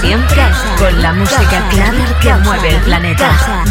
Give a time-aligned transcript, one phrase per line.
[0.00, 0.42] Siempre
[0.78, 3.64] con la música clave que mueve el planeta.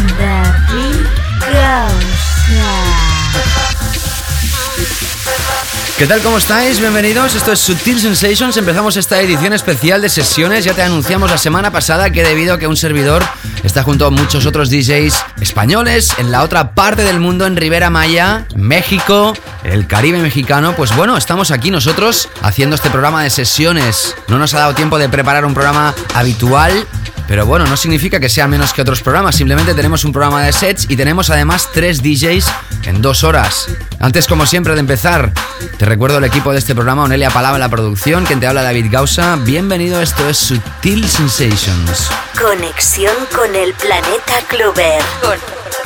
[5.98, 6.22] ¿Qué tal?
[6.22, 6.80] ¿Cómo estáis?
[6.80, 7.34] Bienvenidos.
[7.34, 8.56] Esto es Sutil Sensations.
[8.56, 10.64] Empezamos esta edición especial de sesiones.
[10.64, 13.22] Ya te anunciamos la semana pasada que debido a que un servidor
[13.62, 17.90] está junto a muchos otros DJs españoles en la otra parte del mundo, en Rivera
[17.90, 19.34] Maya, México,
[19.64, 24.16] el Caribe mexicano, pues bueno, estamos aquí nosotros haciendo este programa de sesiones.
[24.28, 26.86] No nos ha dado tiempo de preparar un programa habitual
[27.30, 30.52] pero bueno, no significa que sea menos que otros programas, simplemente tenemos un programa de
[30.52, 32.46] sets y tenemos además tres DJs
[32.86, 33.68] en dos horas.
[34.00, 35.32] Antes, como siempre, de empezar,
[35.78, 38.64] te recuerdo el equipo de este programa, Onelia Palabra en la producción, quien te habla
[38.64, 39.36] David Gausa.
[39.36, 42.10] Bienvenido, esto es Sutil Sensations.
[42.36, 45.00] Conexión con el planeta Clover.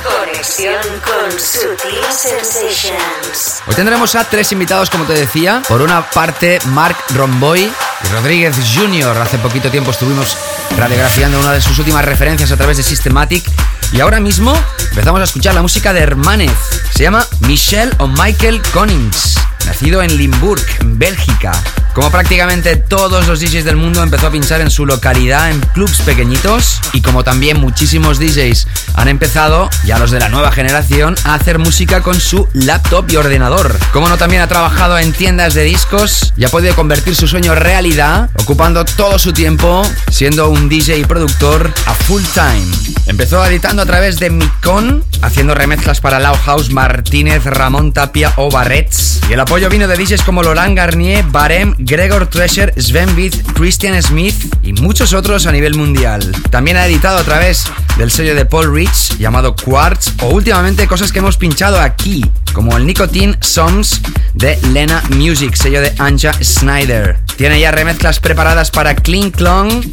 [0.02, 3.62] Conexión con Sutil Sensations.
[3.66, 5.62] Hoy tendremos a tres invitados, como te decía.
[5.68, 9.16] Por una parte, Mark Romboy y Rodríguez Jr.
[9.18, 10.36] Hace poquito tiempo estuvimos
[10.76, 13.44] radiografiando una de sus últimas referencias a través de Systematic.
[13.92, 14.54] Y ahora mismo
[14.90, 16.52] empezamos a escuchar la música de Hermanez.
[16.94, 19.36] Se llama Michelle o Michael Connings.
[19.66, 21.52] Nacido en Limburg, Bélgica.
[21.94, 26.00] Como prácticamente todos los DJs del mundo empezó a pinchar en su localidad en clubs
[26.02, 31.34] pequeñitos y como también muchísimos DJs han empezado, ya los de la nueva generación, a
[31.34, 33.78] hacer música con su laptop y ordenador.
[33.92, 37.52] Como no también ha trabajado en tiendas de discos y ha podido convertir su sueño
[37.52, 42.66] en realidad, ocupando todo su tiempo siendo un DJ y productor a full time.
[43.06, 48.50] Empezó editando a través de Micon, haciendo remezclas para Lau House, Martínez, Ramón Tapia o
[48.50, 49.20] Barrets.
[49.28, 54.02] Y el apoyo vino de DJs como Laurent Garnier, Barem, Gregor Treasure, Sven Beat, Christian
[54.02, 56.34] Smith y muchos otros a nivel mundial.
[56.50, 57.62] También ha editado a través
[57.96, 62.76] del sello de Paul Rich llamado Quartz o últimamente cosas que hemos pinchado aquí, como
[62.76, 64.00] el Nicotine Songs
[64.32, 67.20] de Lena Music, sello de Anja Snyder.
[67.36, 69.84] Tiene ya remezclas preparadas para Clean Clong,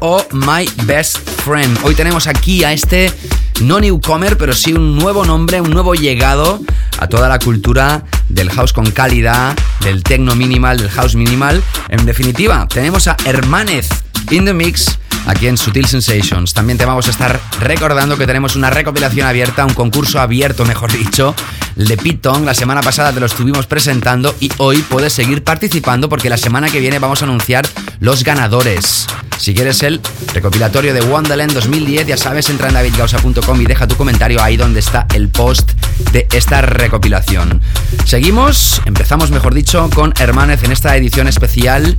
[0.00, 1.78] O My Best Friend.
[1.82, 3.12] Hoy tenemos aquí a este
[3.60, 6.62] no newcomer, pero sí un nuevo nombre, un nuevo llegado
[6.98, 11.62] a toda la cultura del house con calidad, del techno minimal, del house minimal.
[11.90, 13.90] En definitiva, tenemos a Hermanez
[14.30, 16.54] in the mix aquí en Sutil Sensations.
[16.54, 20.90] También te vamos a estar recordando que tenemos una recopilación abierta, un concurso abierto, mejor
[20.90, 21.34] dicho,
[21.76, 22.44] de Piton.
[22.44, 26.70] La semana pasada te lo estuvimos presentando y hoy puedes seguir participando porque la semana
[26.70, 27.68] que viene vamos a anunciar
[28.00, 29.06] los ganadores.
[29.38, 30.00] Si quieres el
[30.34, 34.80] recopilatorio de Wonderland 2010, ya sabes, entra en davidgausa.com y deja tu comentario ahí donde
[34.80, 35.72] está el post
[36.12, 37.60] de esta recopilación.
[38.04, 41.96] Seguimos, empezamos mejor dicho, con Hermanez en esta edición especial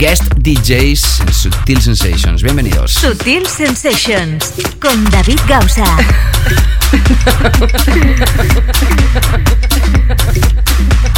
[0.00, 2.42] guest DJs en Subtil Sensations.
[2.42, 2.94] Bienvenidos.
[2.94, 5.84] Sutil Sensations con David Gausa.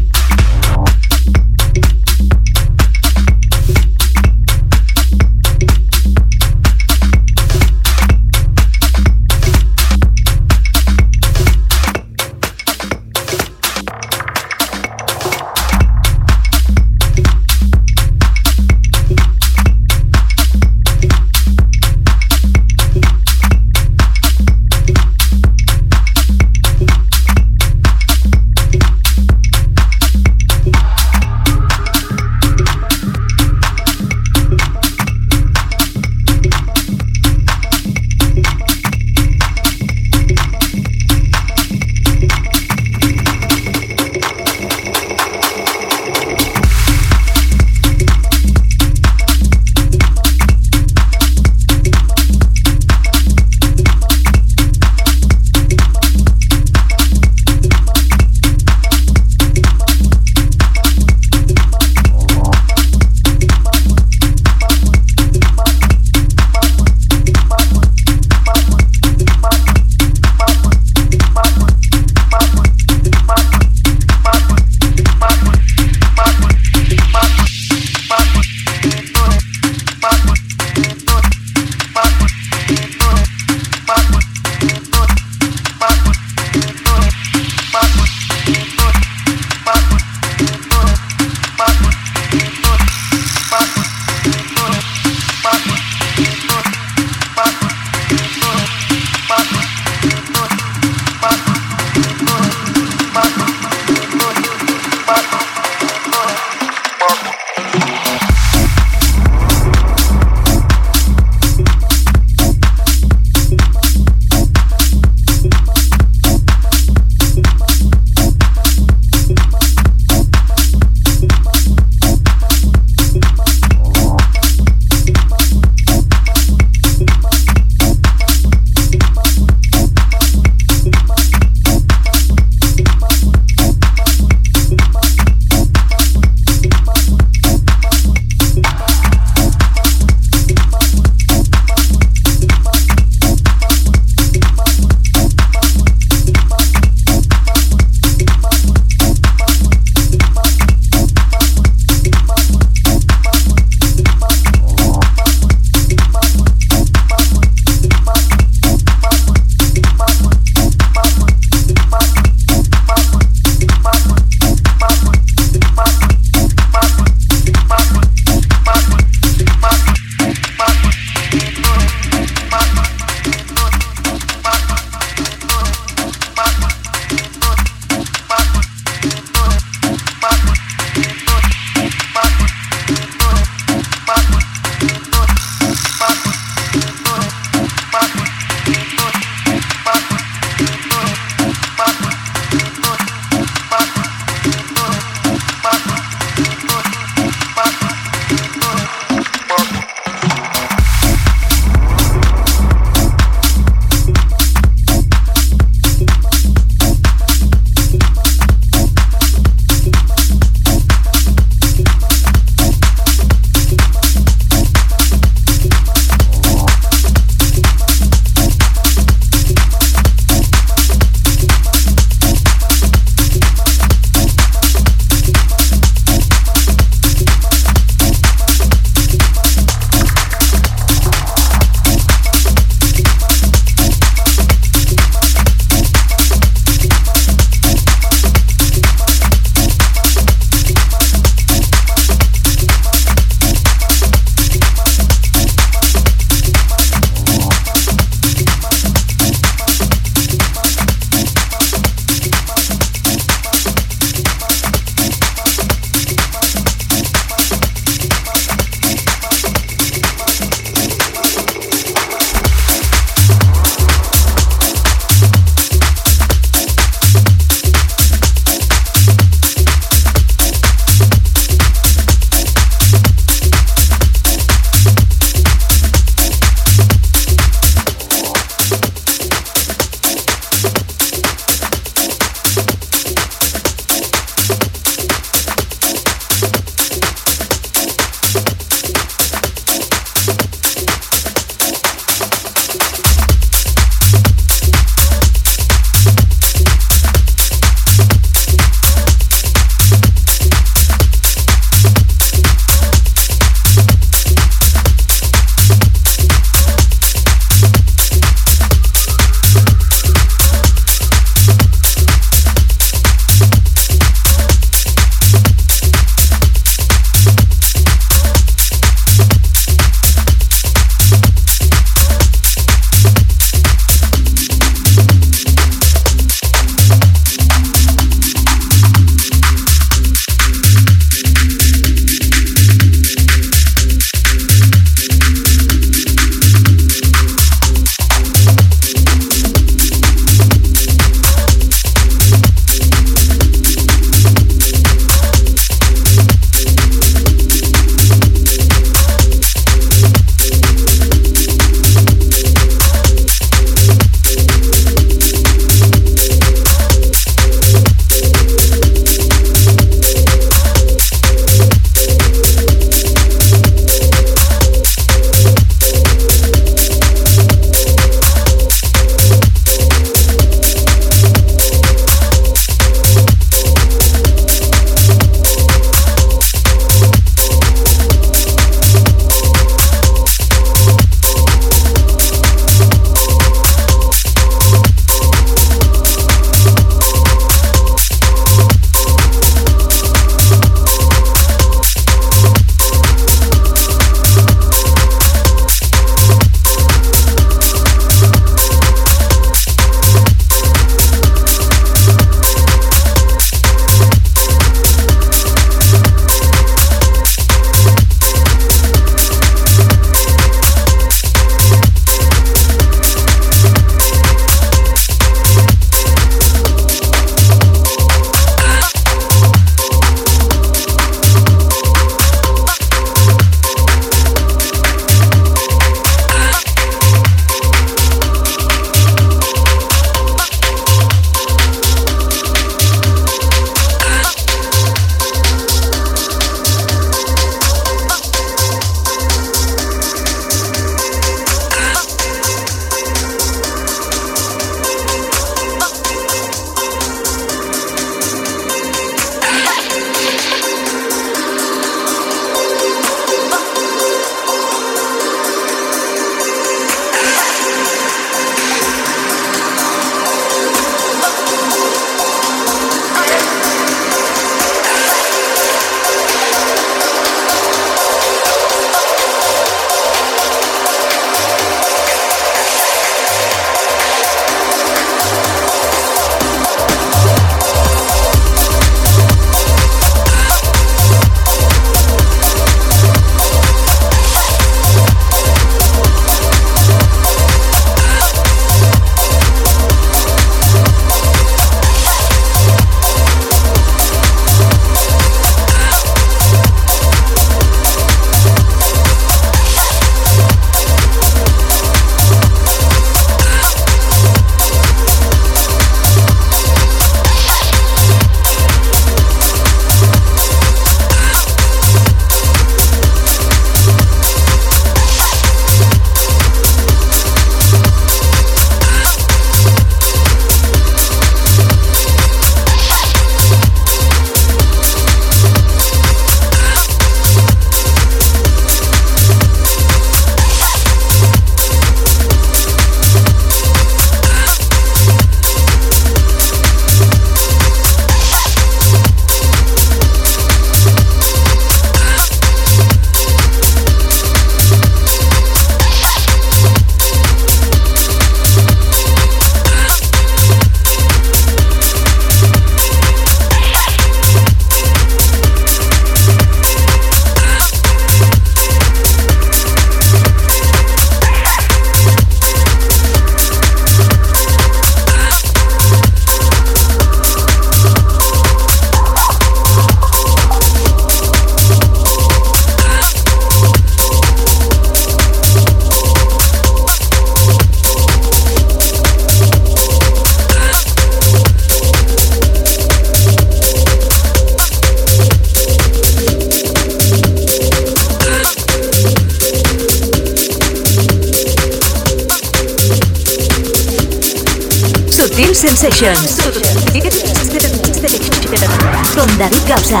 [599.14, 600.00] Con David Gausa.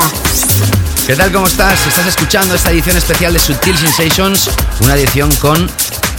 [1.06, 1.32] ¿Qué tal?
[1.32, 1.86] ¿Cómo estás?
[1.86, 5.66] Estás escuchando esta edición especial de Sutil Sensations, una edición con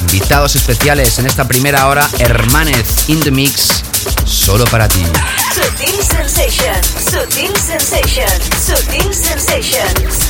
[0.01, 3.84] invitados especiales en esta primera hora, Hermanez in the Mix,
[4.25, 5.06] solo para ti.
[5.54, 10.25] Sutil Sensations, Sutil Sensations, Sutil Sensations.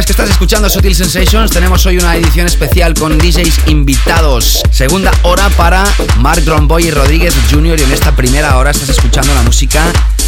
[0.00, 1.50] Sabes que estás escuchando Sutil Sensations.
[1.50, 4.62] Tenemos hoy una edición especial con DJs invitados.
[4.70, 5.84] Segunda hora para
[6.20, 7.78] Mark Dromboy y Rodríguez Jr.
[7.78, 9.84] Y en esta primera hora estás escuchando la música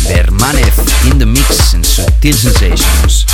[0.09, 3.27] de Hermanez in the Mix en Sutil Sensations.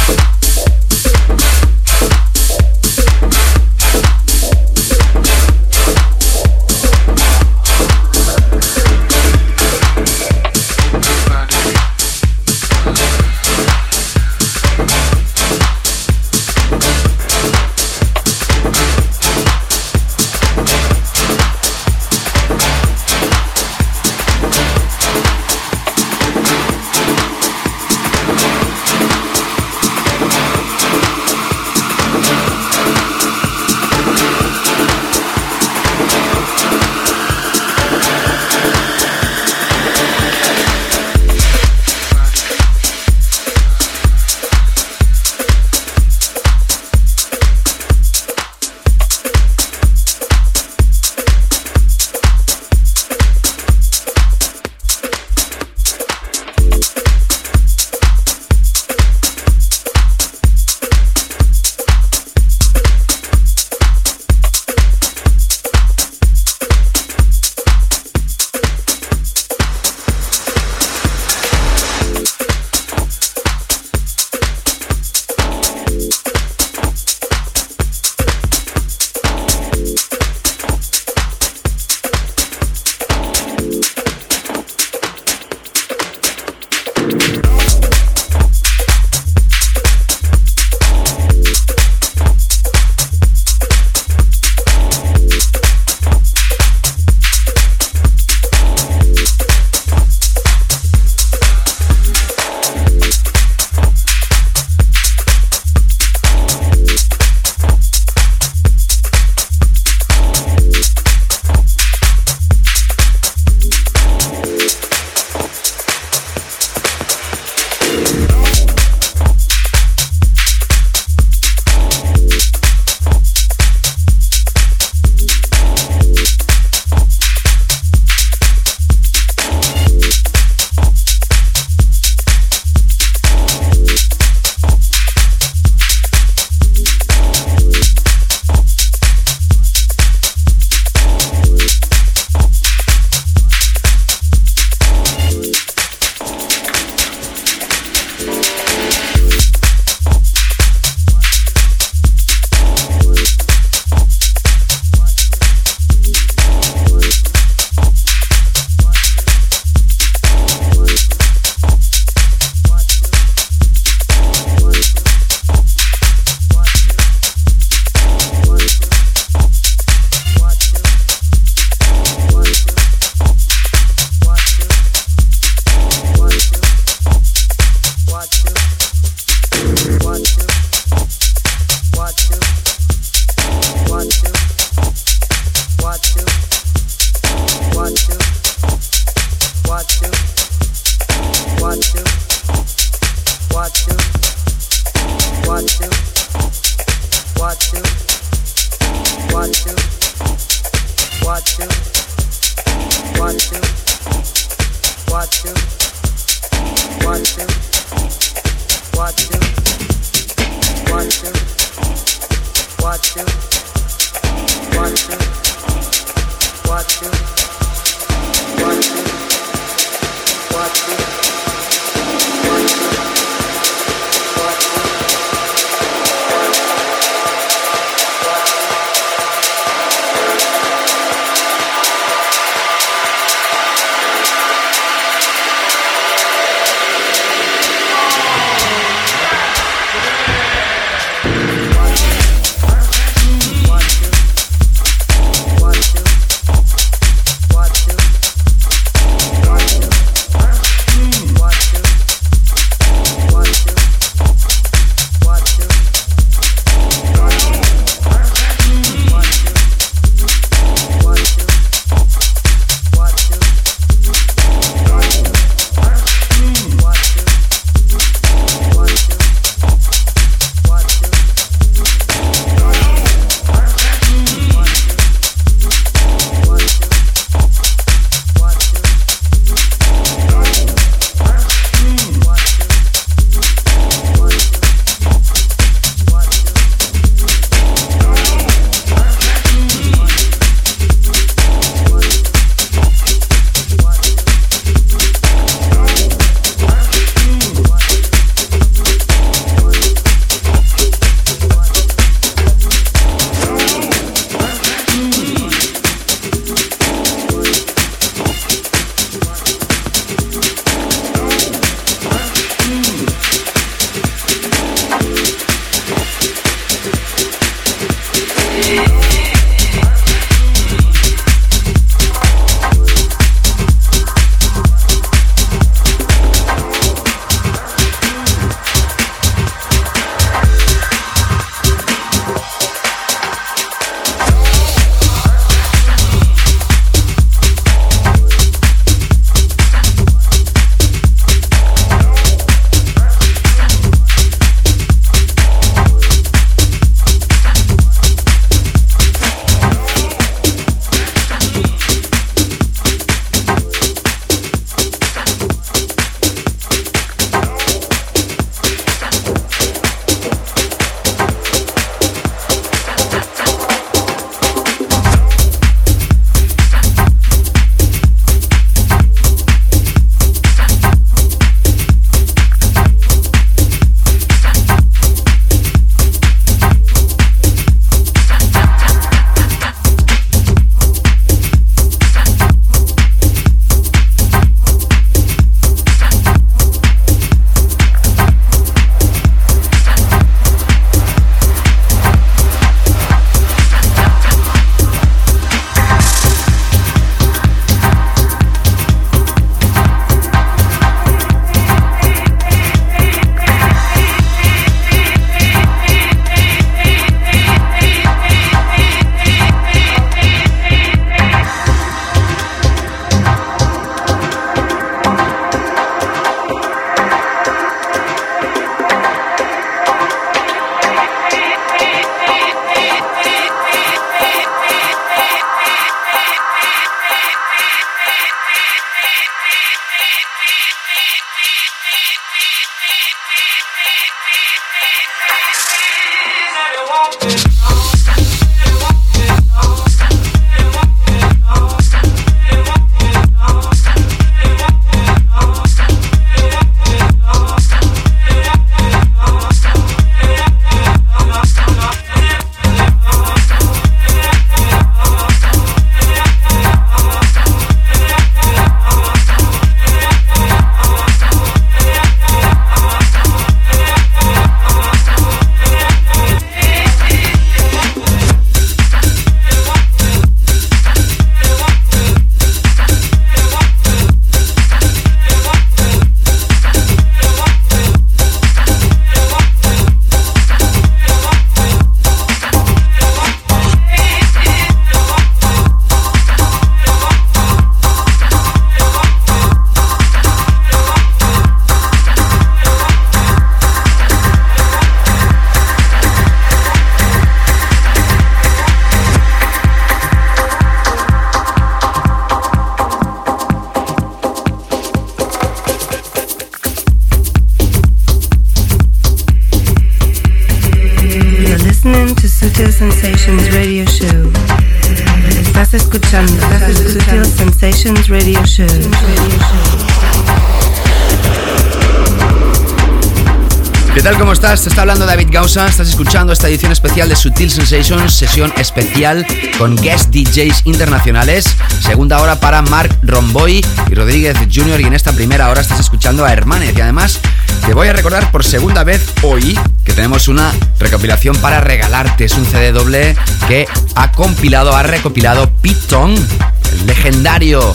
[525.08, 525.66] David Gausa.
[525.66, 531.46] Estás escuchando esta edición especial de Sutil Sensations, sesión especial con guest DJs internacionales.
[531.80, 534.82] Segunda hora para Mark Romboy y Rodríguez Jr.
[534.82, 536.76] Y en esta primera hora estás escuchando a Hermanes.
[536.76, 537.20] Y además
[537.64, 542.26] te voy a recordar por segunda vez hoy que tenemos una recopilación para regalarte.
[542.26, 543.16] Es un CD doble
[543.48, 547.74] que ha compilado, ha recopilado Pete Tong, el legendario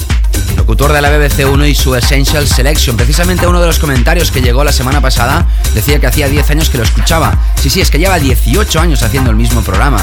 [0.63, 2.95] locutor de la BBC 1 y su Essential Selection.
[2.95, 5.45] Precisamente uno de los comentarios que llegó la semana pasada
[5.76, 7.38] decía que hacía 10 años que lo escuchaba.
[7.62, 9.97] Sí, sí, es que lleva 18 años haciendo el mismo programa,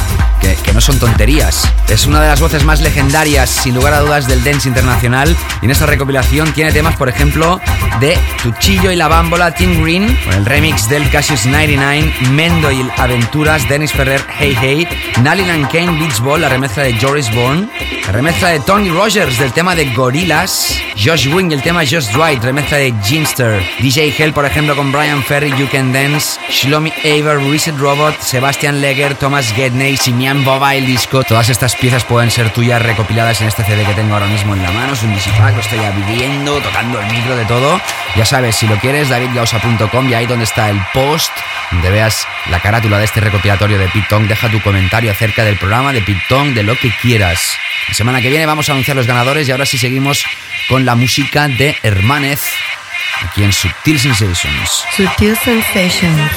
[0.57, 1.69] que, no son tonterías.
[1.89, 5.37] Es una de las voces más legendarias, sin lugar a dudas, del dance internacional.
[5.61, 7.61] Y en esta recopilación tiene temas, por ejemplo,
[8.01, 12.89] de Tuchillo y la Bámbola, Tim Green, con el remix del Cassius 99, Mendo y
[12.97, 14.89] Aventuras, Dennis Ferrer, Hey Hey,
[15.23, 17.69] Nalin and Kane, Beach Ball, la remezcla de Joris Bourne,
[18.07, 22.43] la remezcla de Tony Rogers del tema de Gorillaz, Josh Wing, el tema Just Right,
[22.43, 27.39] remezcla de Ginster, DJ Hell, por ejemplo, con Brian Ferry, You Can Dance, Shlomi Aver,
[27.39, 31.22] Reset Robot, Sebastian Legger, Thomas Gedney, Simian Boba, el disco.
[31.24, 34.62] Todas estas piezas pueden ser tuyas recopiladas en este CD que tengo ahora mismo en
[34.62, 34.92] la mano.
[34.92, 37.81] Es un Digipack, lo estoy viviendo, tocando el micro de todo.
[38.16, 41.31] Ya sabes, si lo quieres, davidgausa.com y ahí donde está el post,
[41.70, 45.92] donde veas la carátula de este recopilatorio de Pitong, deja tu comentario acerca del programa
[45.92, 47.57] de Pitong, de lo que quieras.
[47.88, 50.24] La semana que viene vamos a anunciar los ganadores y ahora sí seguimos
[50.68, 52.42] con la música de Hermanez
[53.22, 54.85] aquí en Subtil Sensations.
[54.96, 56.31] Sutil Sensations,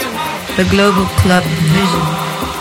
[0.56, 2.53] the Global Club Vision.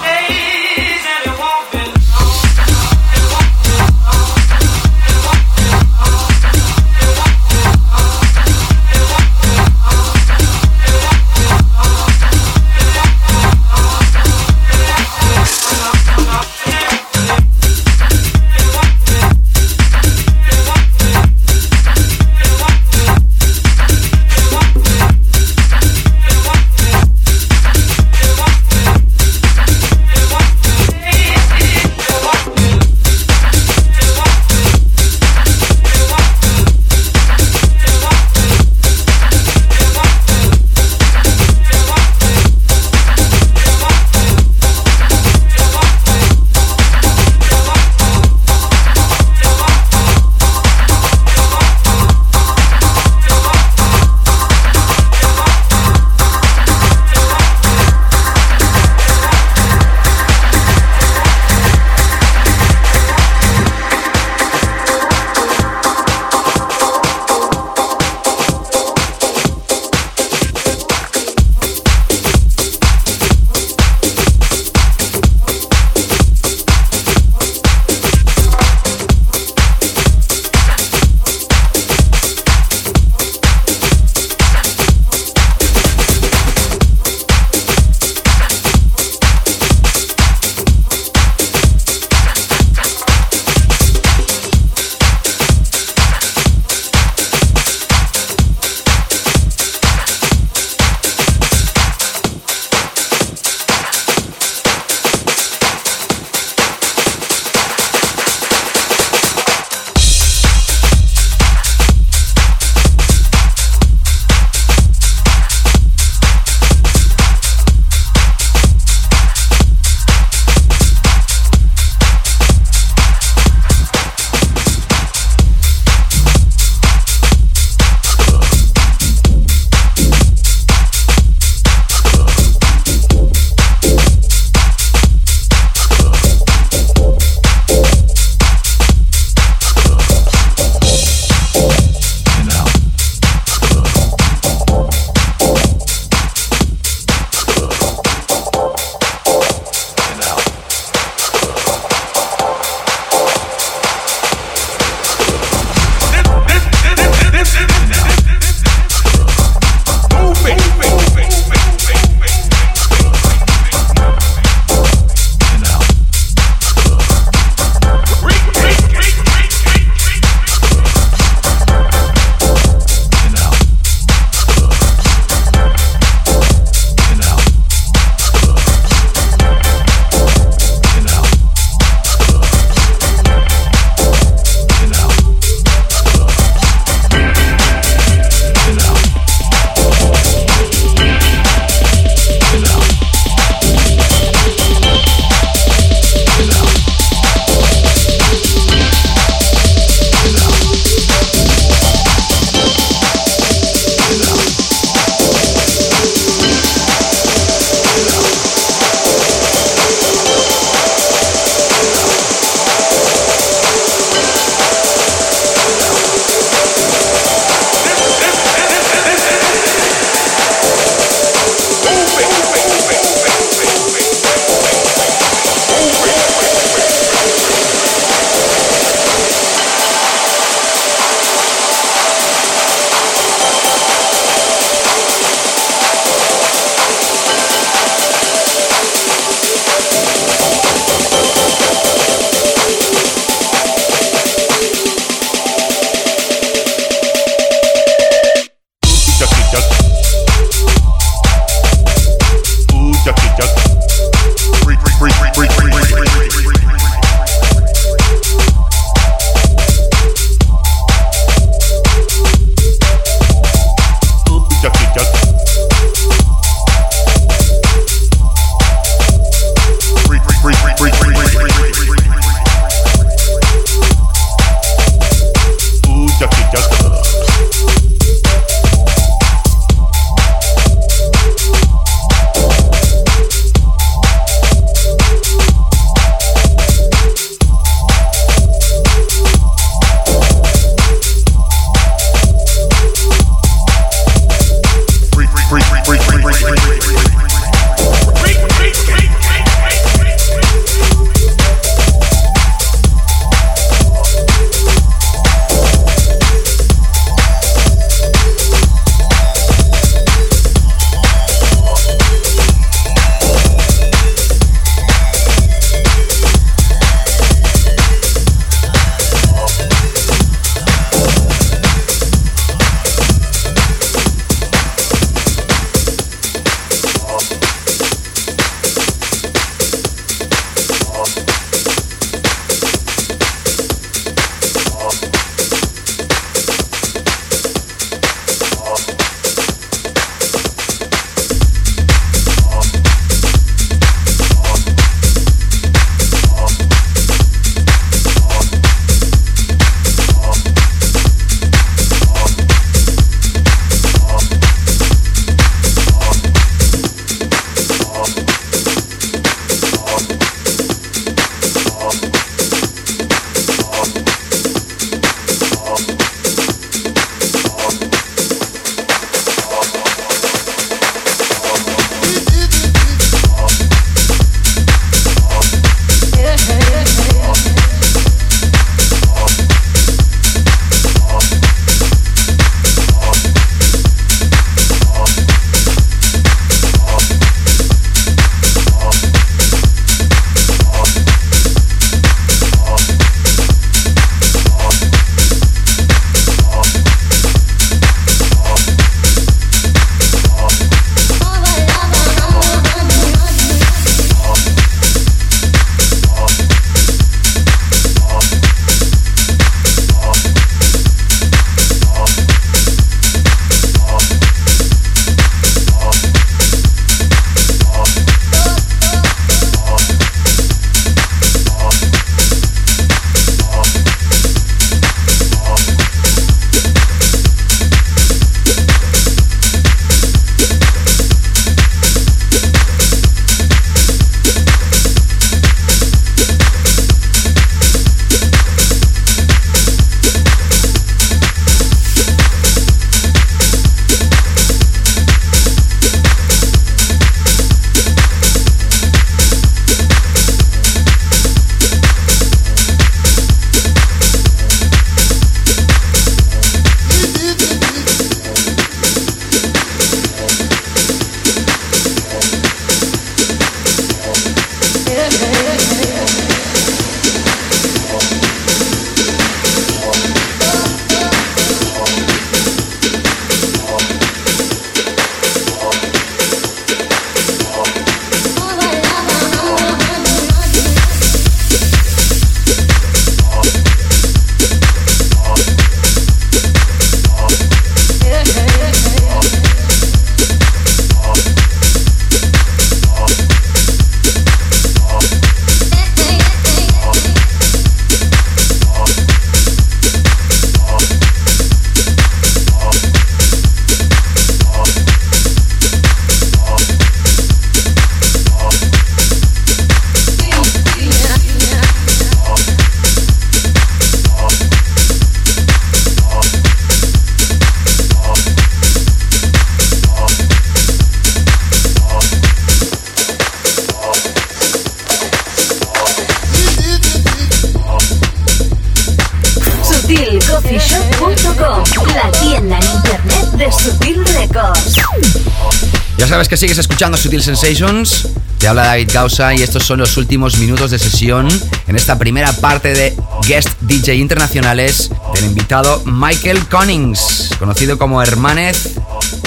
[536.33, 538.09] Que sigues escuchando Sutil Sensations.
[538.39, 541.29] Te habla David Gausa y estos son los últimos minutos de sesión
[541.67, 542.97] en esta primera parte de
[543.29, 548.79] Guest DJ Internacionales del invitado Michael Connings, conocido como Hermanez.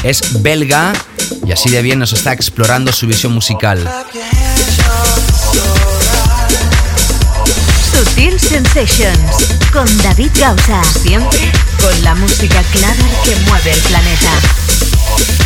[0.02, 0.94] Es belga
[1.46, 3.88] y así de bien nos está explorando su visión musical.
[7.92, 10.84] Sutil Sensations con David Gausa.
[11.04, 15.45] Siempre con la música clara que mueve el planeta.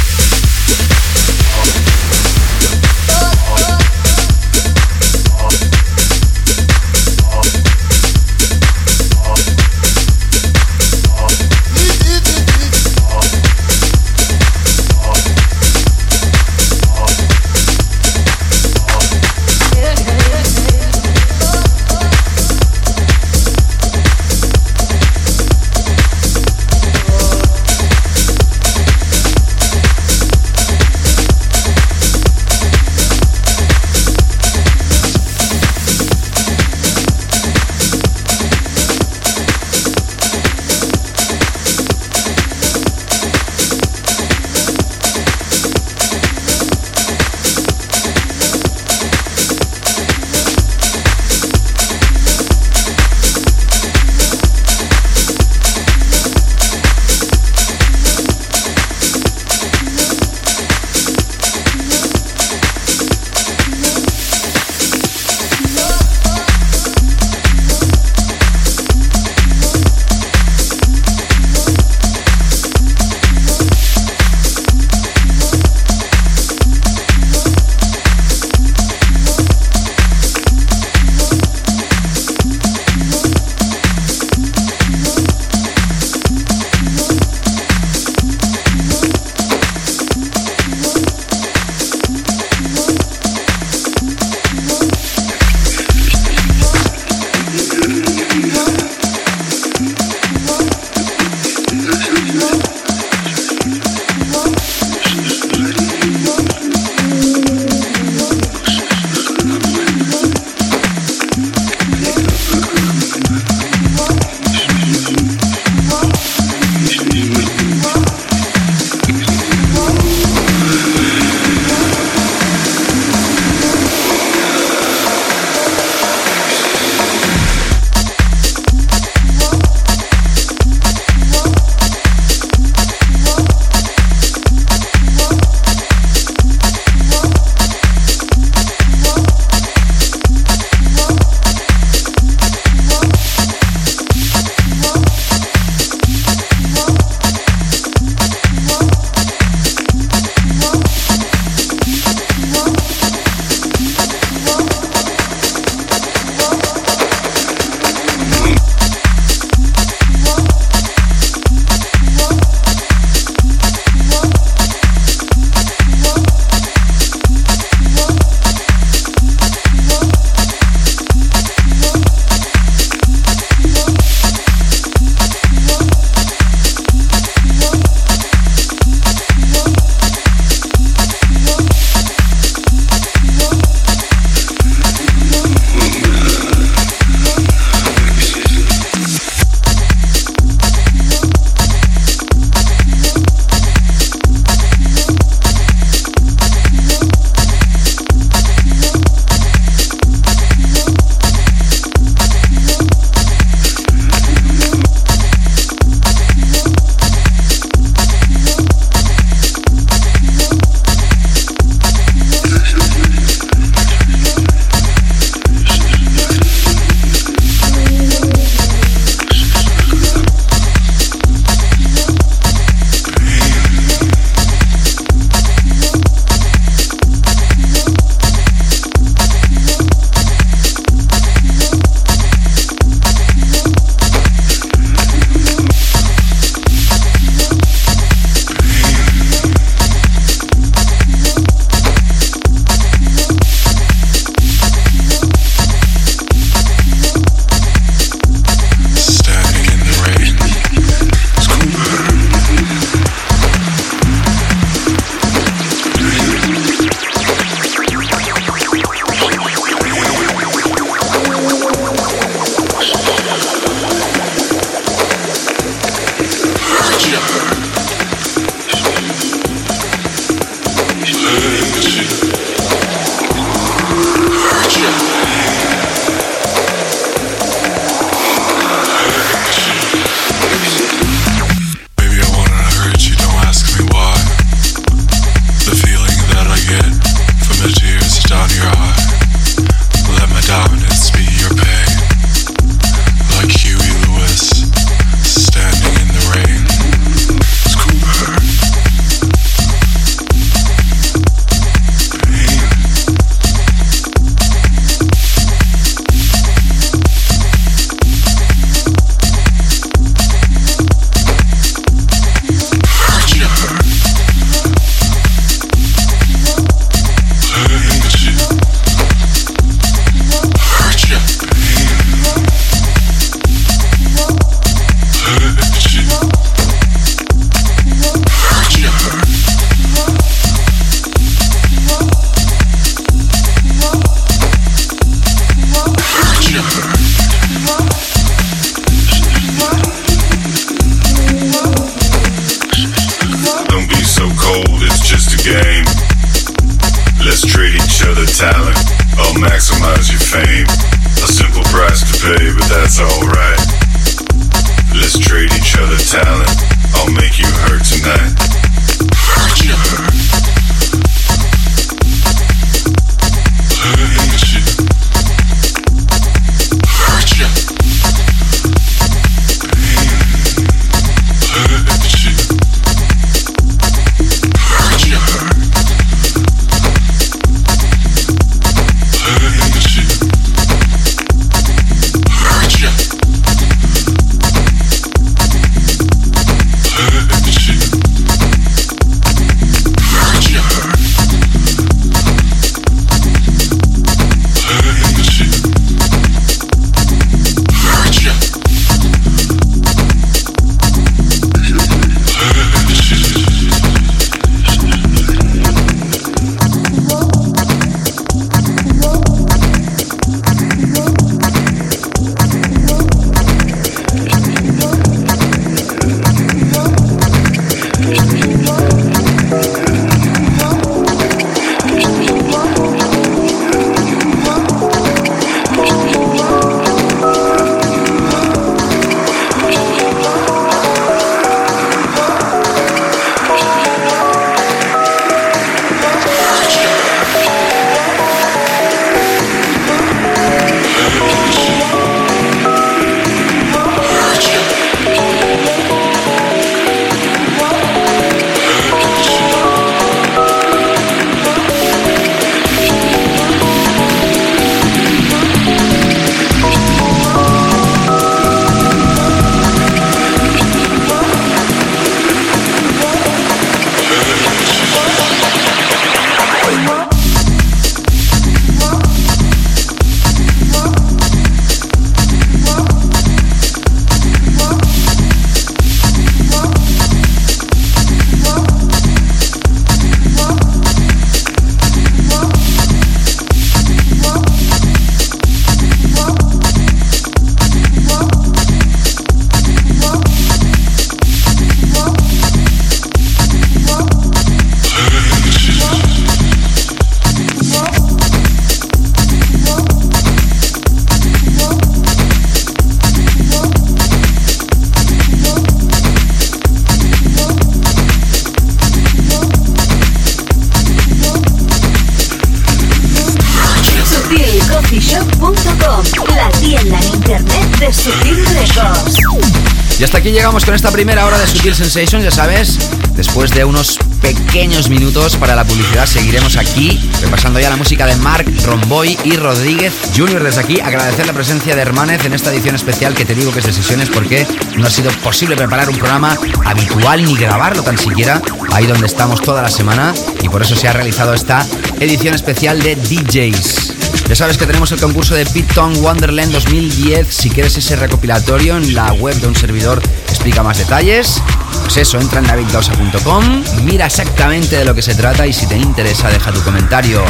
[520.31, 522.77] Llegamos con esta primera hora de Sutil Sensations, ya sabes.
[523.15, 528.15] Después de unos pequeños minutos para la publicidad, seguiremos aquí repasando ya la música de
[528.17, 530.43] Mark Romboy y Rodríguez Jr.
[530.43, 533.59] Desde aquí, agradecer la presencia de Hermanez en esta edición especial que te digo que
[533.59, 534.45] es de sesiones porque
[534.77, 538.41] no ha sido posible preparar un programa habitual ni grabarlo tan siquiera
[538.73, 541.65] ahí donde estamos toda la semana y por eso se ha realizado esta
[541.99, 543.93] edición especial de DJs.
[544.29, 547.27] Ya sabes que tenemos el concurso de Pitton Wonderland 2010.
[547.27, 550.03] Si quieres ese recopilatorio en la web de un servidor
[550.39, 551.41] explica más detalles.
[551.81, 555.75] Pues eso, entra en davidgausa.com, mira exactamente de lo que se trata y si te
[555.75, 557.25] interesa deja tu comentario.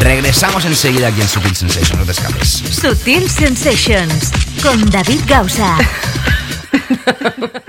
[0.00, 2.62] Regresamos enseguida aquí en Sutil Sensations, no te escapes.
[2.70, 4.30] Sutil Sensations
[4.62, 5.76] con David Gausa.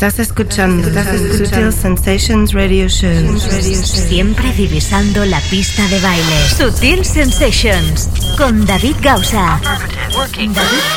[0.00, 0.88] Estás escuchando,
[1.36, 3.38] Sutil Sensations Radio Show.
[3.38, 6.48] Siempre divisando la pista de baile.
[6.56, 9.60] Sutil Sensations con David Gausa.
[9.60, 10.52] David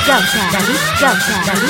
[0.08, 0.50] Gausa.
[0.54, 1.44] David Gausa.
[1.46, 1.70] David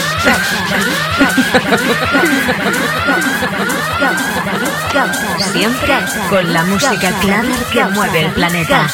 [4.93, 5.51] Gausa.
[5.53, 5.95] Siempre
[6.29, 8.87] con la música clara que mueve el planeta.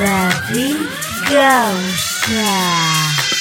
[0.00, 0.78] David
[1.30, 3.33] Gausa.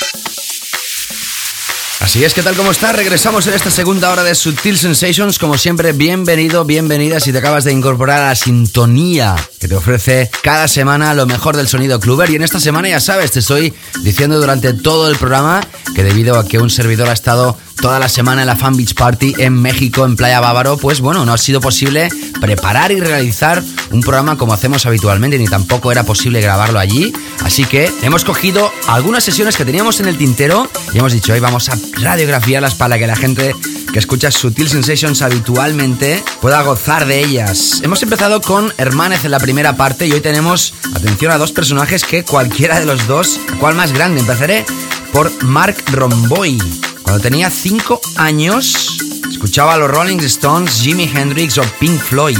[2.03, 2.53] Así es, ¿qué tal?
[2.57, 2.93] ¿Cómo estás?
[2.93, 5.39] Regresamos en esta segunda hora de Sutil Sensations.
[5.39, 10.29] Como siempre, bienvenido, bienvenida si te acabas de incorporar a la sintonía que te ofrece
[10.43, 12.29] cada semana lo mejor del sonido cluber.
[12.29, 15.61] Y en esta semana, ya sabes, te estoy diciendo durante todo el programa
[15.95, 18.93] que debido a que un servidor ha estado toda la semana en la Fan Beach
[18.93, 22.09] Party en México, en Playa Bávaro, pues bueno, no ha sido posible
[22.39, 27.13] preparar y realizar un programa como hacemos habitualmente, ni tampoco era posible grabarlo allí.
[27.43, 31.39] Así que hemos cogido algunas sesiones que teníamos en el tintero y hemos dicho, hoy
[31.39, 33.55] vamos a radiografiarlas para que la gente
[33.91, 37.81] que escucha Sutil Sensations habitualmente pueda gozar de ellas.
[37.83, 42.03] Hemos empezado con Hermanez en la primera parte y hoy tenemos, atención, a dos personajes
[42.03, 44.21] que cualquiera de los dos, ¿cuál más grande?
[44.21, 44.65] Empezaré
[45.11, 46.57] por Mark Romboy.
[47.03, 48.97] Cuando tenía 5 años,
[49.29, 52.37] escuchaba a los Rolling Stones, Jimi Hendrix o Pink Floyd.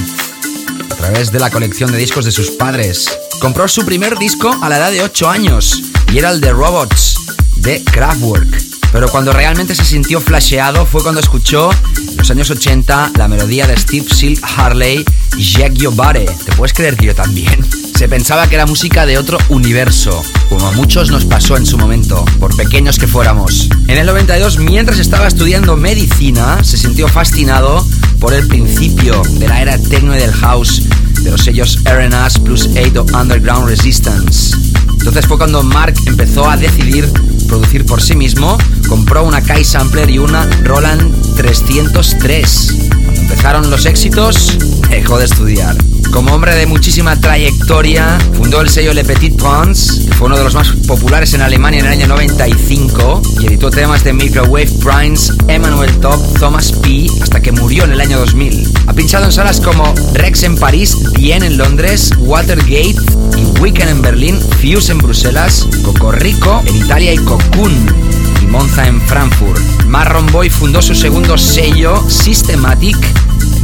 [0.89, 3.19] a través de la colección de discos de sus padres.
[3.41, 5.81] Compró su primer disco a la edad de 8 años
[6.13, 7.17] y era el de Robots
[7.57, 8.63] de Kraftwerk.
[8.91, 13.67] Pero cuando realmente se sintió flasheado fue cuando escuchó en los años 80 la melodía
[13.67, 15.03] de Steve Silk Harley
[15.37, 16.25] Jack Body.
[16.45, 17.65] ¿Te puedes creer que yo también?
[17.95, 21.77] Se pensaba que era música de otro universo, como a muchos nos pasó en su
[21.77, 23.69] momento, por pequeños que fuéramos.
[23.87, 27.85] En el 92, mientras estaba estudiando medicina, se sintió fascinado
[28.19, 30.83] por el principio de la era techno y del house
[31.21, 34.55] de los sellos RNAS plus 8 o Underground Resistance.
[34.91, 37.11] Entonces fue cuando Mark empezó a decidir
[37.47, 38.57] producir por sí mismo,
[38.87, 43.02] compró una Kai Sampler y una Roland 303.
[43.33, 44.59] Empezaron los éxitos,
[44.91, 45.75] dejó de estudiar.
[46.11, 50.43] Como hombre de muchísima trayectoria, fundó el sello Le Petit Prince, que fue uno de
[50.43, 55.33] los más populares en Alemania en el año 95, y editó temas de Microwave Prince,
[55.47, 58.71] Emmanuel Top, Thomas P, hasta que murió en el año 2000.
[58.85, 62.95] Ha pinchado en salas como Rex en París, Bien en Londres, Watergate,
[63.35, 65.67] y Weekend en Berlín, Fuse en Bruselas,
[66.11, 68.22] Rico en Italia y Cocoon
[68.53, 69.59] Monza en Frankfurt.
[69.87, 72.95] Marron Boy fundó su segundo sello, Systematic,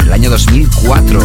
[0.03, 1.19] el año 2004.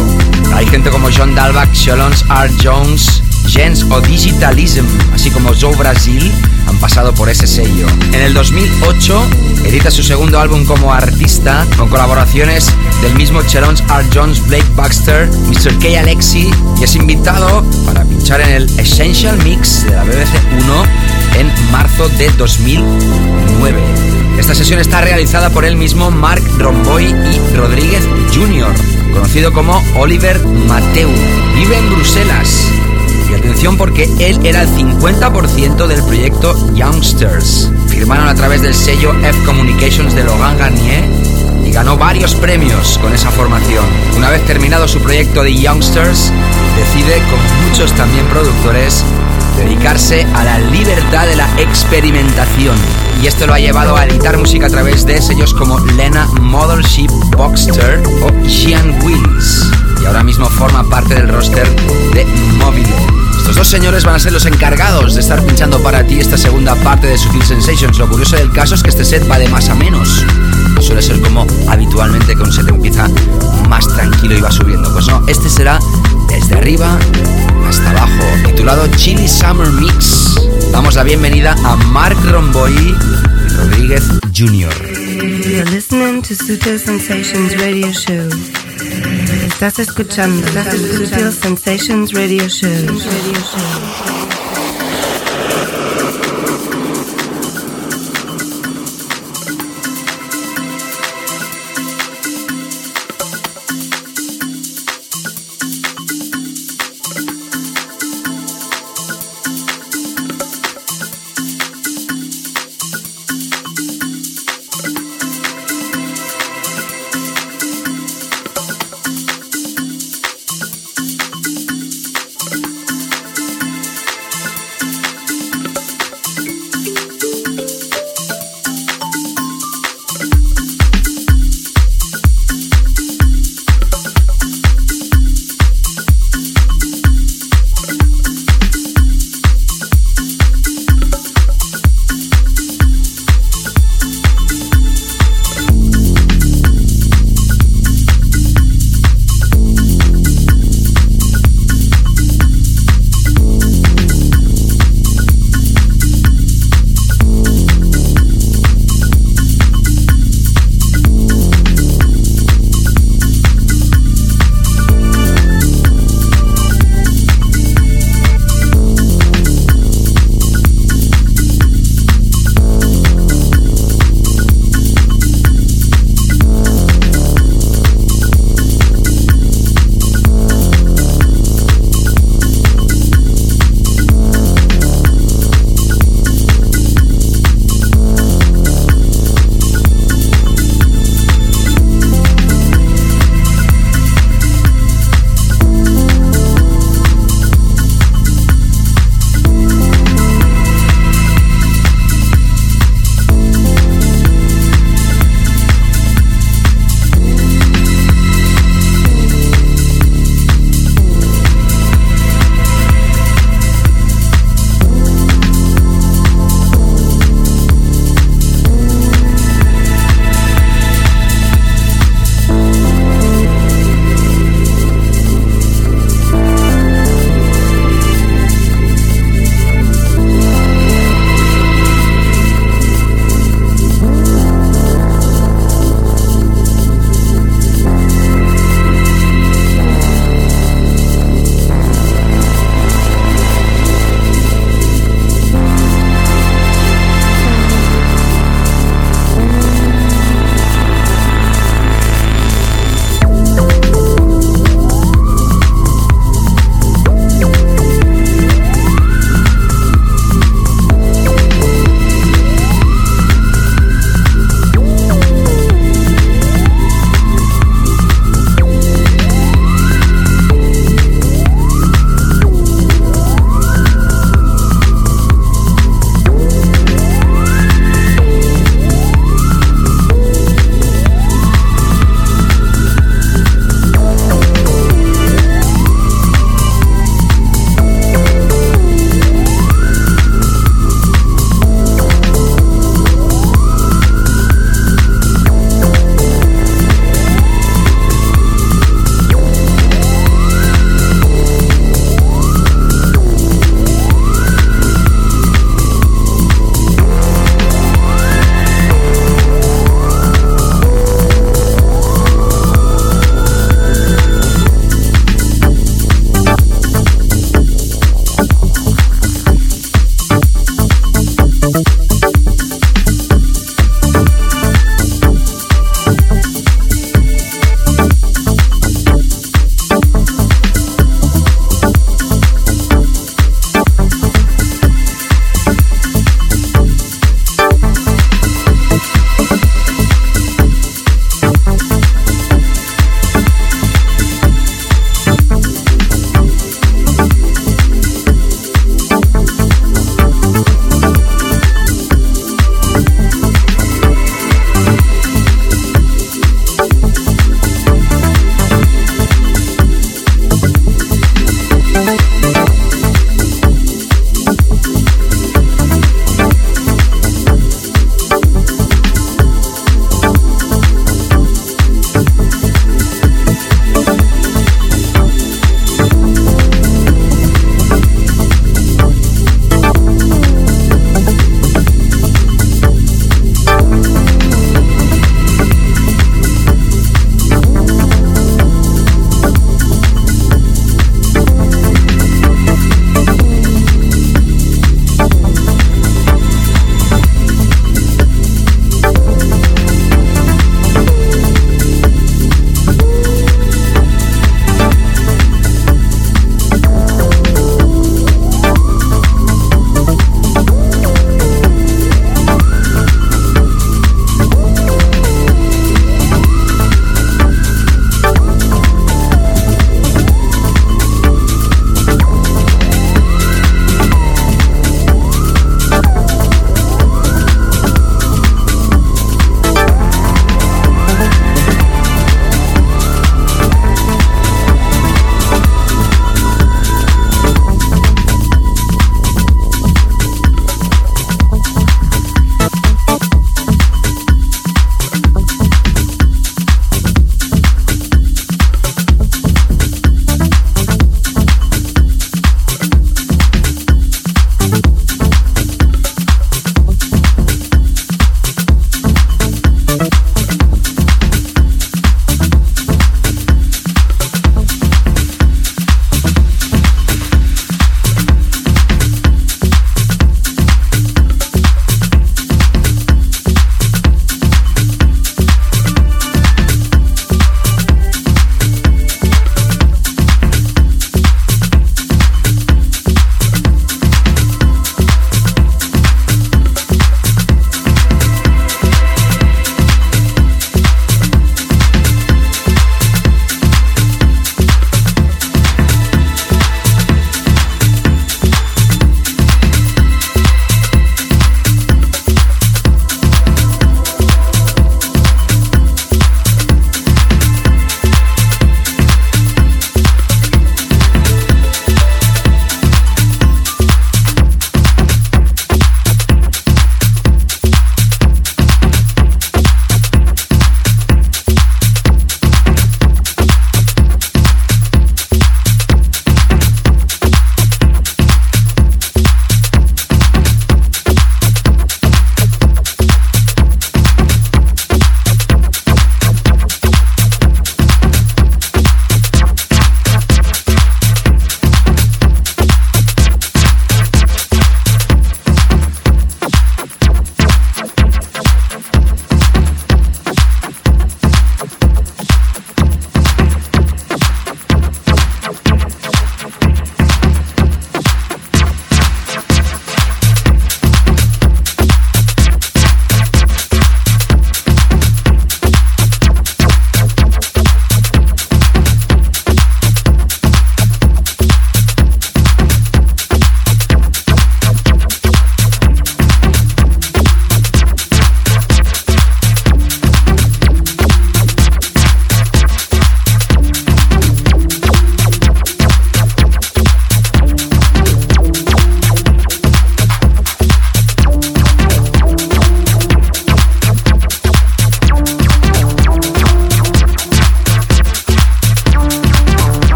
[0.53, 2.53] Hay gente como John Dalbach, Shalons R.
[2.63, 4.85] Jones, Jens o Digitalism,
[5.15, 6.31] así como Joe Brasil,
[6.67, 7.87] han pasado por ese sello.
[8.13, 9.25] En el 2008
[9.63, 14.05] edita su segundo álbum como artista con colaboraciones del mismo Chelons R.
[14.13, 15.79] Jones, Blake Baxter, Mr.
[15.79, 16.01] K.
[16.01, 20.29] Alexi y es invitado para pinchar en el Essential Mix de la BBC
[20.65, 20.85] 1
[21.35, 23.81] en marzo de 2009.
[24.37, 28.73] Esta sesión está realizada por el mismo Mark Romboy y Rodríguez Jr.,
[29.13, 31.09] conocido como Oliver Mateu.
[31.55, 32.69] Vive en Bruselas.
[33.29, 37.71] Y atención porque él era el 50% del proyecto Youngsters.
[37.87, 41.03] Firmaron a través del sello F Communications de Logan Garnier
[41.65, 43.85] y ganó varios premios con esa formación.
[44.15, 46.31] Una vez terminado su proyecto de Youngsters,
[46.77, 49.03] decide, como muchos también productores,
[49.55, 52.75] dedicarse a la libertad de la experimentación.
[53.21, 57.09] Y esto lo ha llevado a editar música a través de sellos como Lena Mothership
[57.35, 59.71] Boxster o Gian Wills.
[60.01, 61.67] Y ahora mismo forma parte del roster
[62.13, 62.25] de
[62.57, 62.89] Mobile.
[63.37, 66.75] Estos dos señores van a ser los encargados de estar pinchando para ti esta segunda
[66.75, 67.97] parte de Sutil Sensations.
[67.99, 70.25] Lo curioso del caso es que este set va de más a menos.
[70.79, 73.07] Suele ser como habitualmente que un set empieza
[73.69, 74.91] más tranquilo y va subiendo.
[74.93, 75.79] Pues no, este será
[76.29, 76.97] desde arriba
[77.67, 80.35] hasta abajo, titulado Chili Summer Mix.
[80.71, 82.95] Damos la bienvenida a Mark Romboy
[83.57, 84.03] Rodríguez
[84.35, 84.73] Jr.
[85.47, 88.29] You're listening to Sutil Sensations Radio Show.
[89.47, 92.69] Estás escuchando Sutil Sensations Radio Show.
[92.69, 94.34] Radio Show.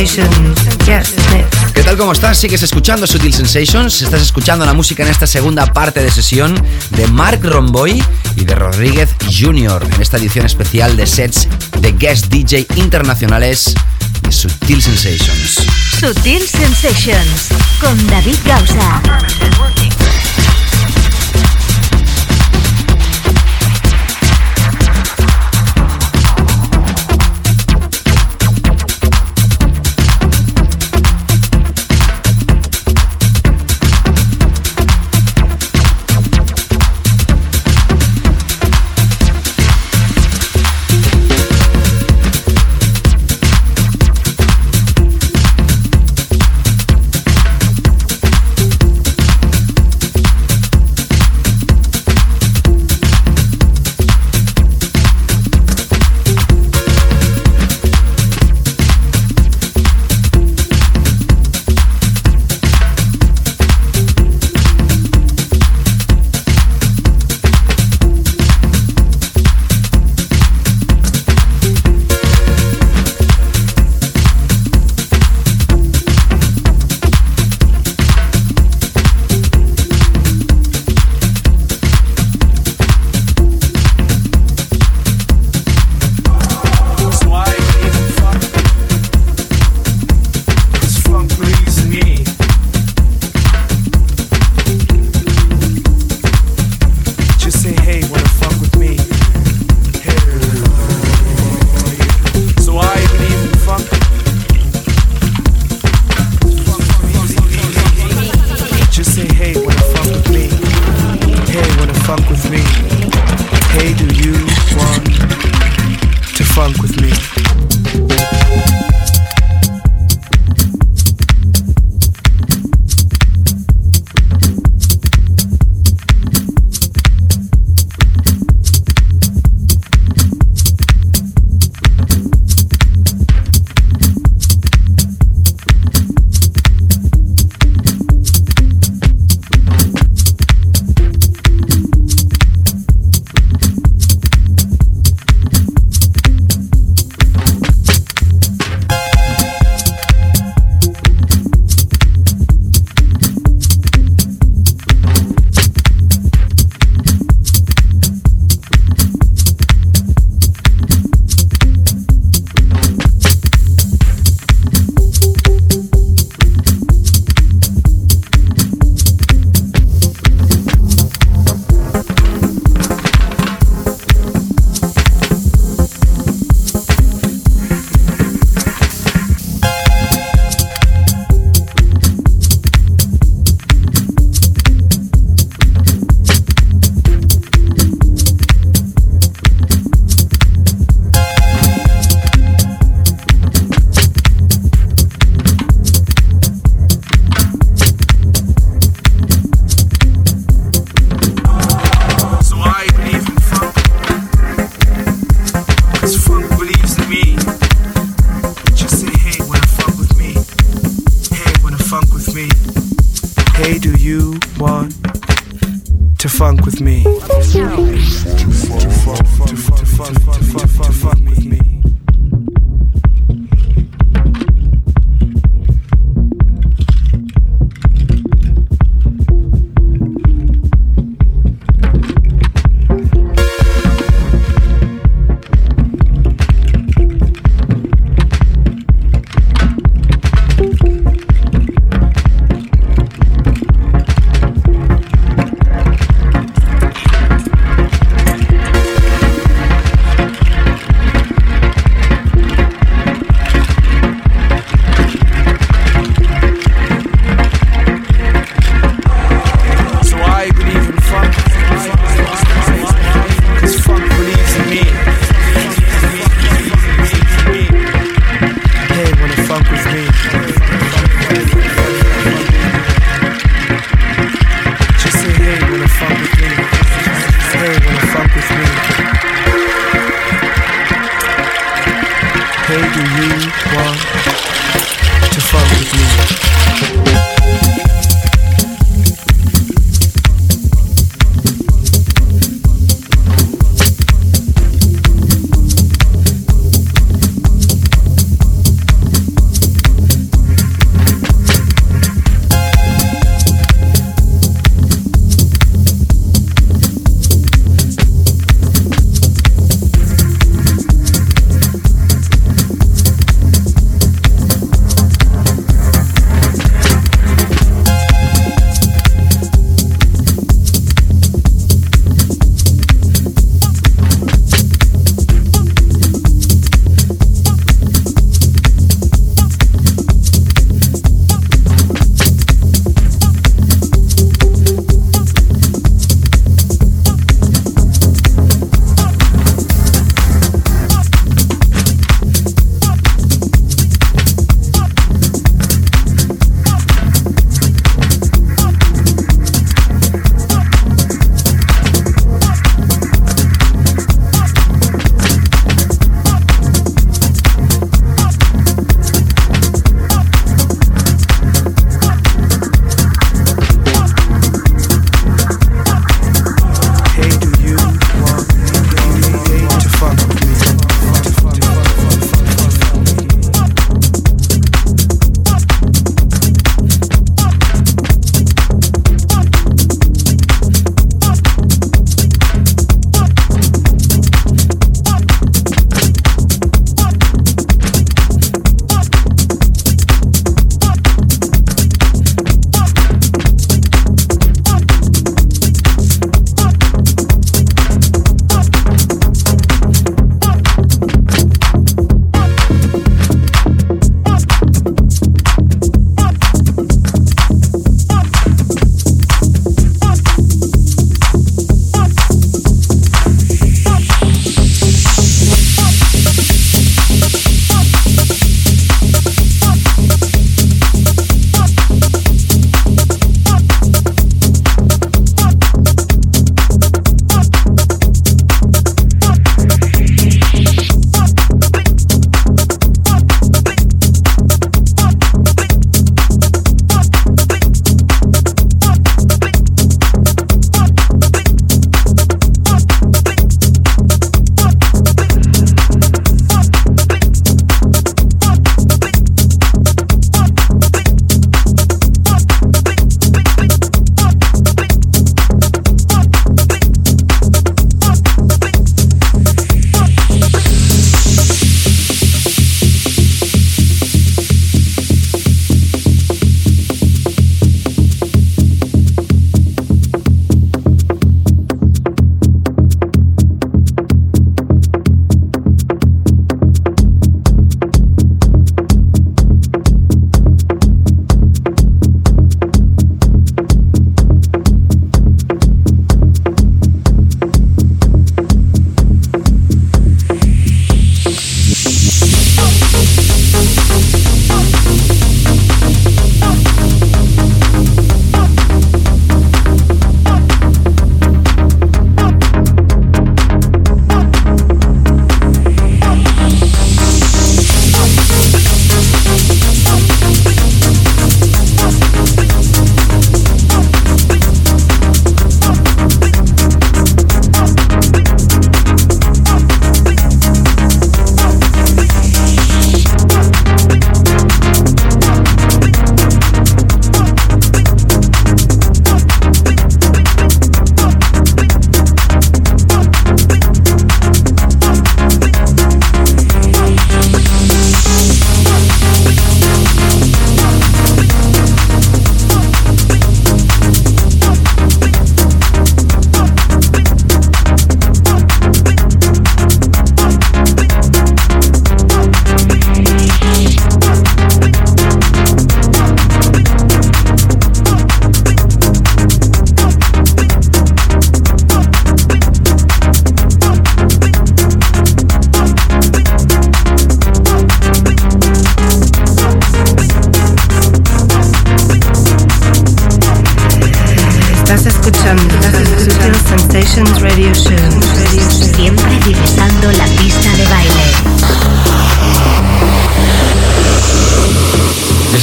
[0.00, 1.98] ¿Qué tal?
[1.98, 2.38] ¿Cómo estás?
[2.38, 4.00] ¿Sigues escuchando Sutil Sensations?
[4.00, 6.54] Estás escuchando la música en esta segunda parte de sesión
[6.96, 8.02] de Mark Romboy
[8.34, 9.86] y de Rodríguez Jr.
[9.94, 11.48] en esta edición especial de sets
[11.80, 13.74] de guest DJ internacionales
[14.22, 15.56] de Sutil Sensations.
[16.00, 17.48] Sutil Sensations
[17.78, 19.02] con David Gausa.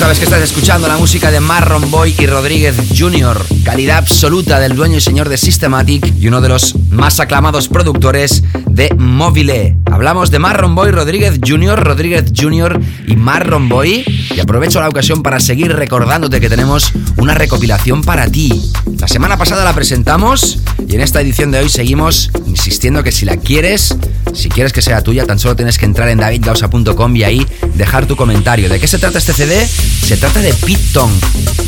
[0.08, 4.74] Sabes que estás escuchando la música de Marron Boy y Rodríguez Jr., calidad absoluta del
[4.74, 9.76] dueño y señor de Systematic y uno de los más aclamados productores de Mobile.
[9.92, 12.80] Hablamos de Marron Boy Rodríguez Jr., Rodríguez Jr.
[13.06, 14.06] y Marron Boy.
[14.34, 18.72] Y aprovecho la ocasión para seguir recordándote que tenemos una recopilación para ti.
[19.00, 23.26] La semana pasada la presentamos y en esta edición de hoy seguimos insistiendo que si
[23.26, 23.98] la quieres,
[24.38, 28.05] si quieres que sea tuya, tan solo tienes que entrar en davidgausa.com y ahí dejar
[28.05, 28.69] tu comentario.
[28.69, 29.68] ¿De qué se trata este CD?
[29.68, 31.11] Se trata de Pete Tong.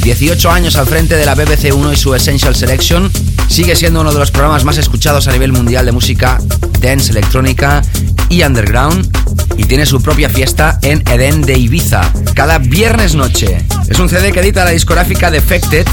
[0.03, 3.11] 18 años al frente de la BBC 1 y su Essential Selection.
[3.47, 6.39] Sigue siendo uno de los programas más escuchados a nivel mundial de música
[6.79, 7.81] dance, electrónica
[8.29, 9.09] y underground.
[9.57, 13.57] Y tiene su propia fiesta en Eden de Ibiza, cada viernes noche.
[13.89, 15.87] Es un CD que edita la discográfica Defected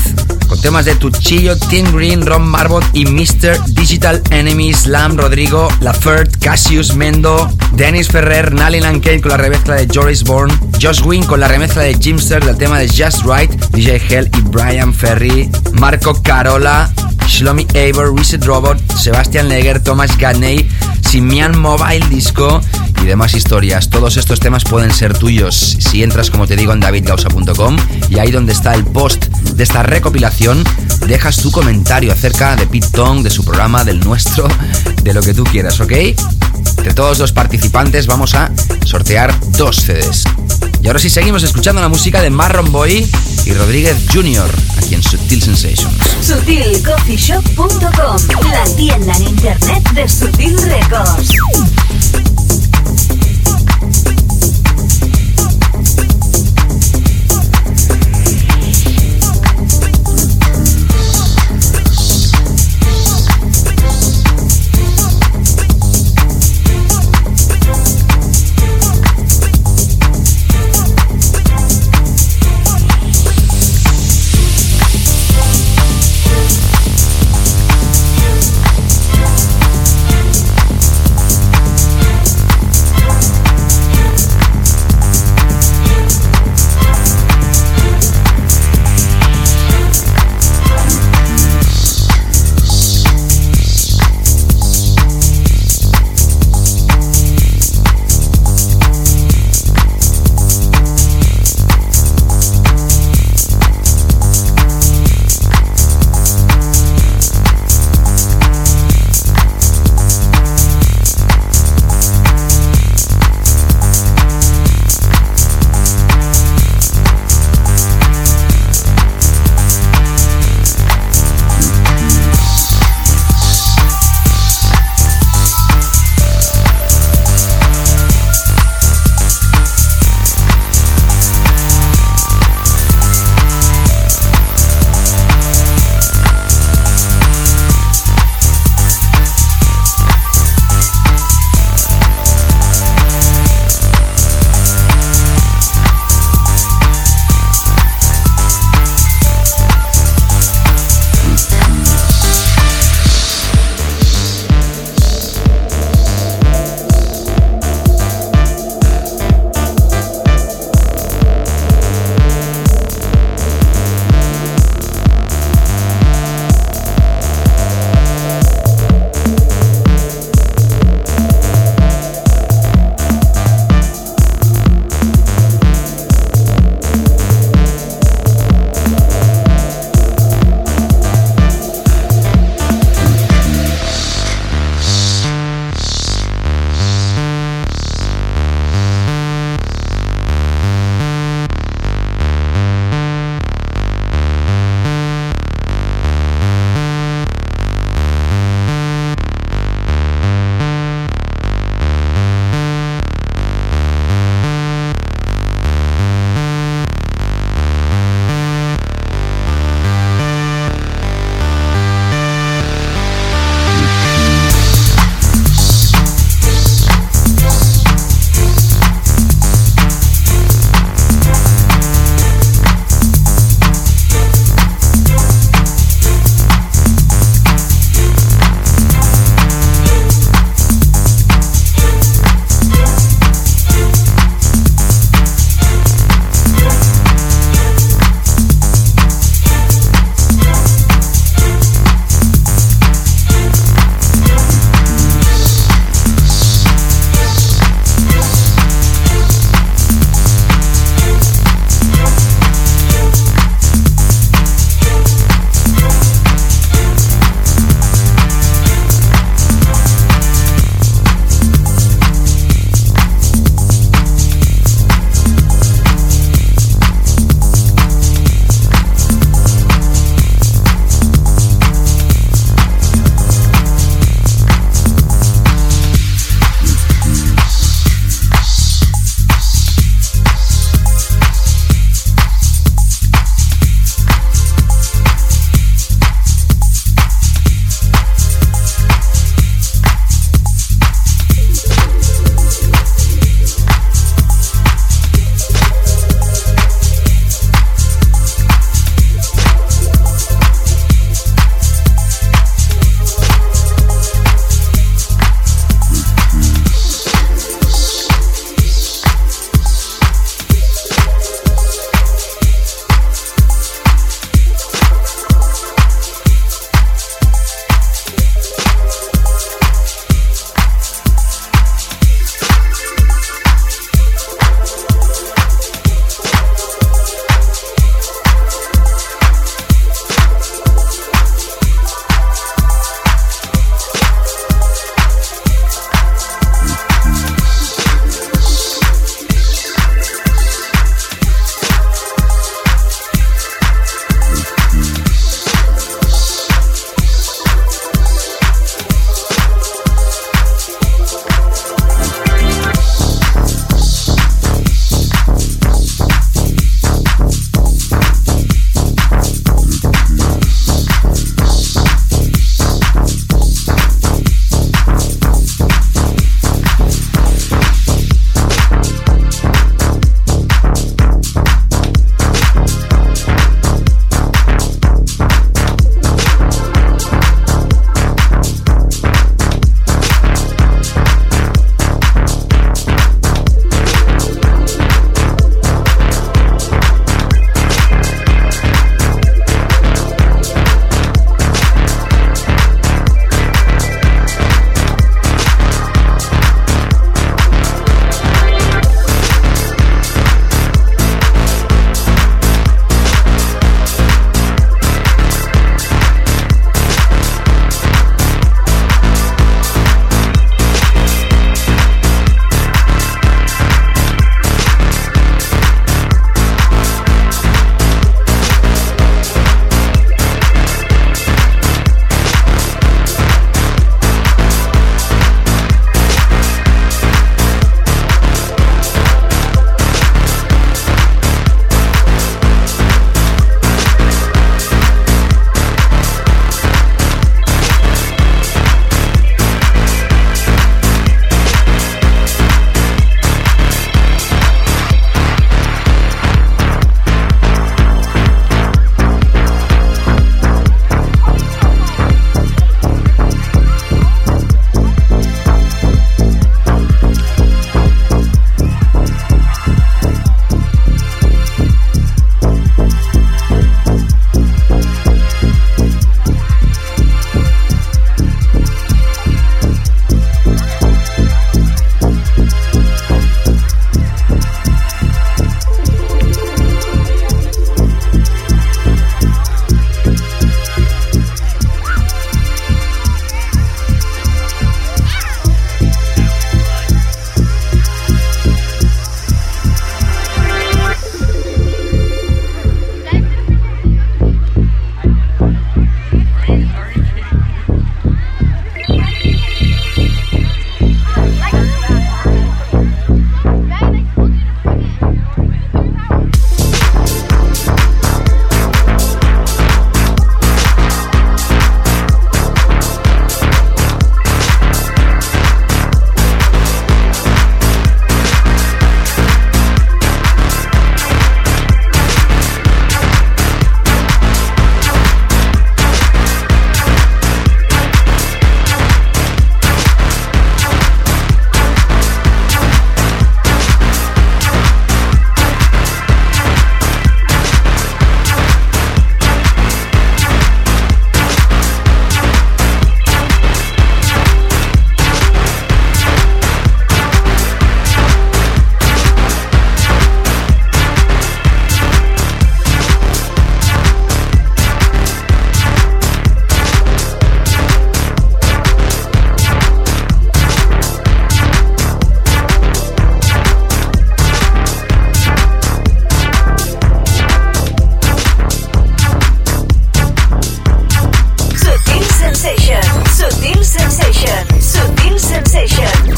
[0.47, 3.62] con temas de Tuchillo, Tim Green, Ron Marbot y Mr.
[3.68, 9.89] Digital Enemy, Slam, Rodrigo, Lafert, Cassius, Mendo, Dennis Ferrer, Nalin Kane con la remezcla de
[9.93, 14.01] Joris Bourne, Josh Wynn con la remezcla de Jimster del tema de Just Right, DJ
[14.09, 16.90] Hell y Brian Ferry, Marco Carola,
[17.27, 20.68] Shlomi Eivor, Reset Robot, Sebastian Leger, Thomas Gadney,
[21.09, 22.60] Simian Mobile Disco
[23.02, 23.90] y demás historias.
[23.90, 27.77] Todos estos temas pueden ser tuyos si entras, como te digo, en davidgausa.com
[28.09, 30.35] y ahí donde está el post de esta recopilación,
[31.06, 34.46] dejas tu comentario acerca de Pete Tong, de su programa, del nuestro,
[35.02, 35.90] de lo que tú quieras, ¿ok?
[35.90, 38.50] De todos los participantes vamos a
[38.84, 40.24] sortear dos CDs.
[40.82, 43.08] Y ahora sí seguimos escuchando la música de Marron Boy
[43.44, 44.48] y Rodríguez Jr.
[44.76, 45.92] aquí en Sutil Sensations.
[48.50, 52.45] La tienda en internet de Sutil Records.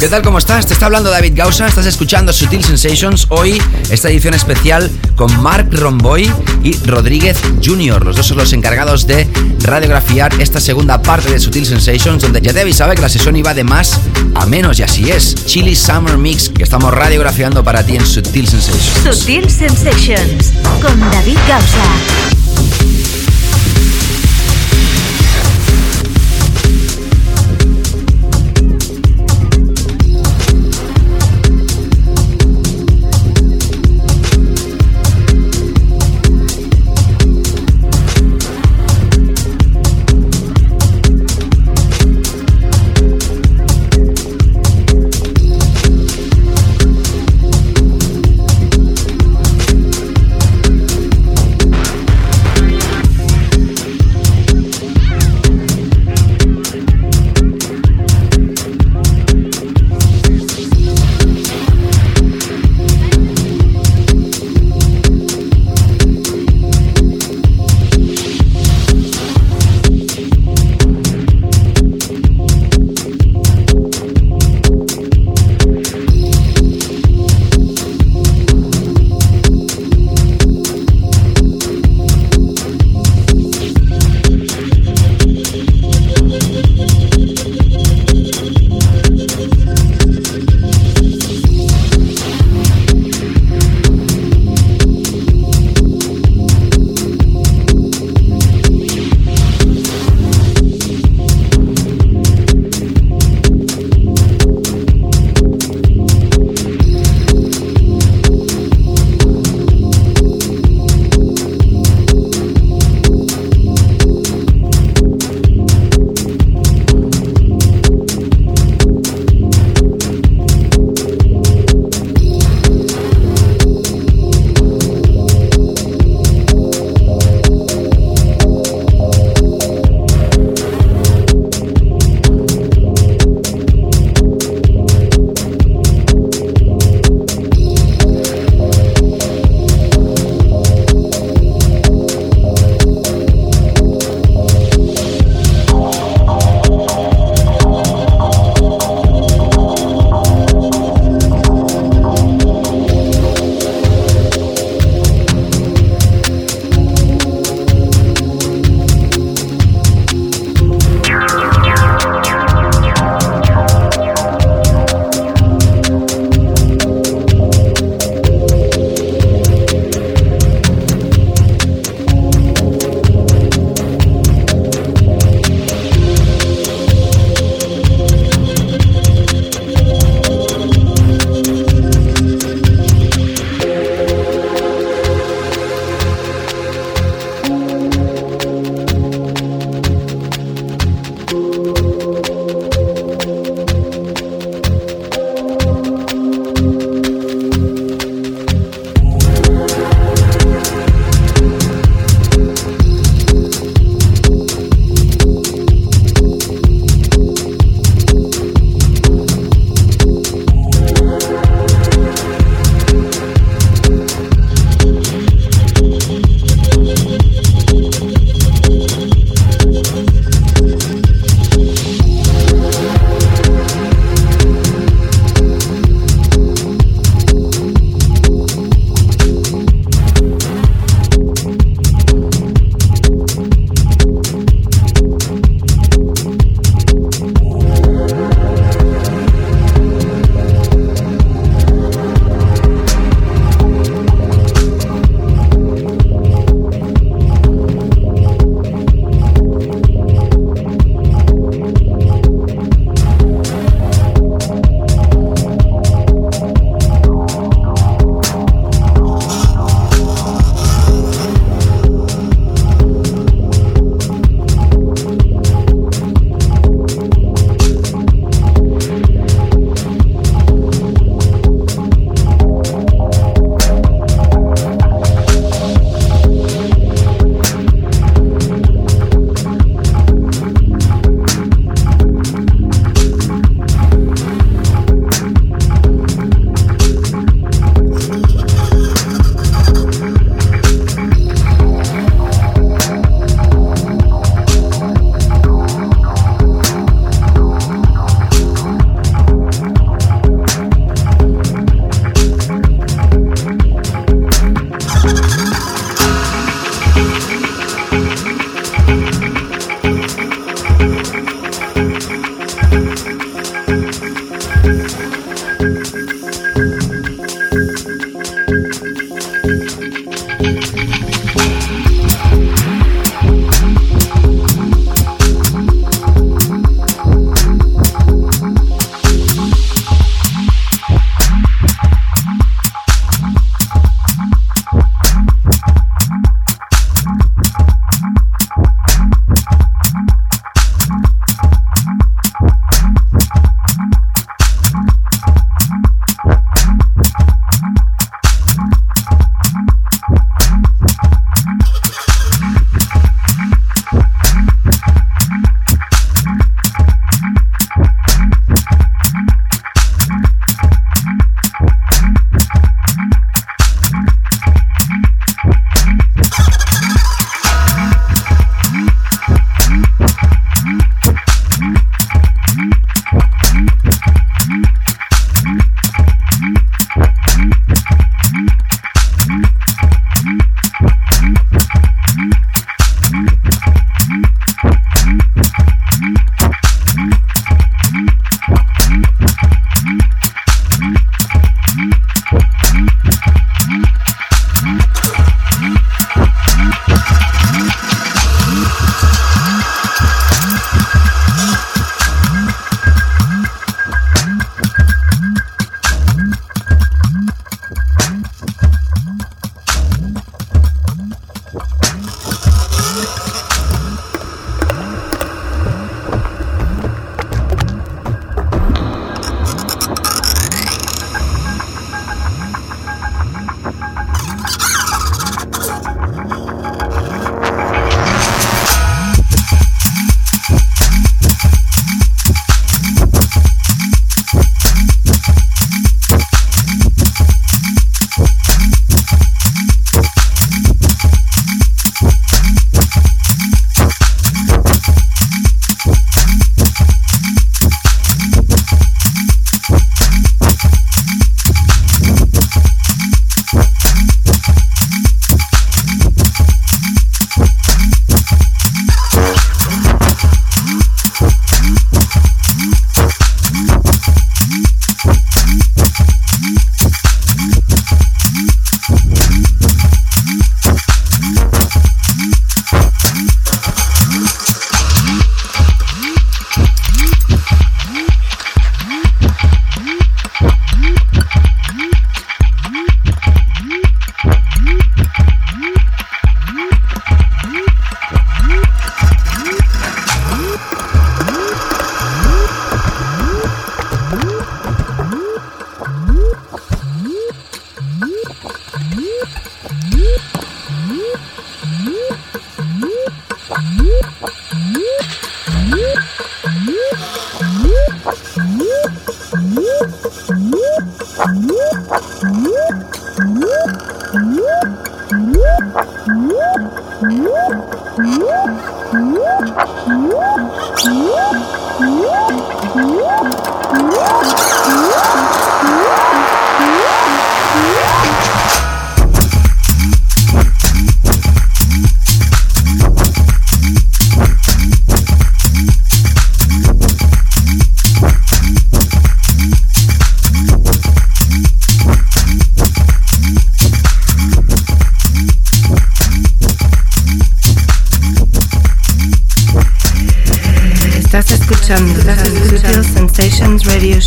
[0.09, 0.23] ¿Qué tal?
[0.23, 0.67] ¿Cómo estás?
[0.67, 3.27] Te está hablando David Gausa, estás escuchando Sutil Sensations.
[3.29, 3.61] Hoy,
[3.91, 6.33] esta edición especial con Mark Romboy
[6.65, 8.07] y Rodríguez Jr.
[8.07, 9.29] Los dos son los encargados de
[9.61, 13.53] radiografiar esta segunda parte de Sutil Sensations, donde ya te avisaba que la sesión iba
[13.53, 14.01] de más
[14.35, 15.35] a menos, y así es.
[15.45, 19.19] Chili Summer Mix, que estamos radiografiando para ti en Sutil Sensations.
[19.19, 22.38] Sutil Sensations, con David Gausa.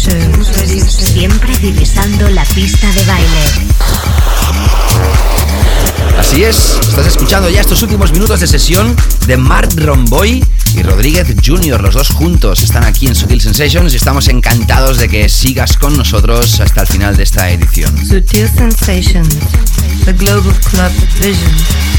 [0.01, 3.43] Siempre divisando la pista de baile.
[6.17, 8.95] Así es, estás escuchando ya estos últimos minutos de sesión
[9.27, 10.43] de Mark Romboy
[10.75, 11.79] y Rodríguez Jr.
[11.81, 15.95] Los dos juntos están aquí en Sutil Sensations y estamos encantados de que sigas con
[15.95, 17.95] nosotros hasta el final de esta edición.
[18.03, 19.35] Sutil Sensations,
[20.05, 21.90] the Global Club Vision.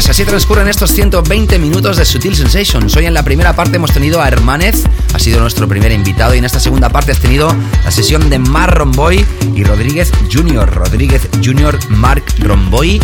[0.00, 2.96] Es, así transcurren estos 120 minutos de Sutil Sensations.
[2.96, 6.38] Hoy en la primera parte hemos tenido a Hermanez, ha sido nuestro primer invitado, y
[6.38, 7.54] en esta segunda parte has tenido
[7.84, 10.74] la sesión de Mark Romboy y Rodríguez Jr.
[10.74, 12.98] Rodríguez Jr., Mark Romboy.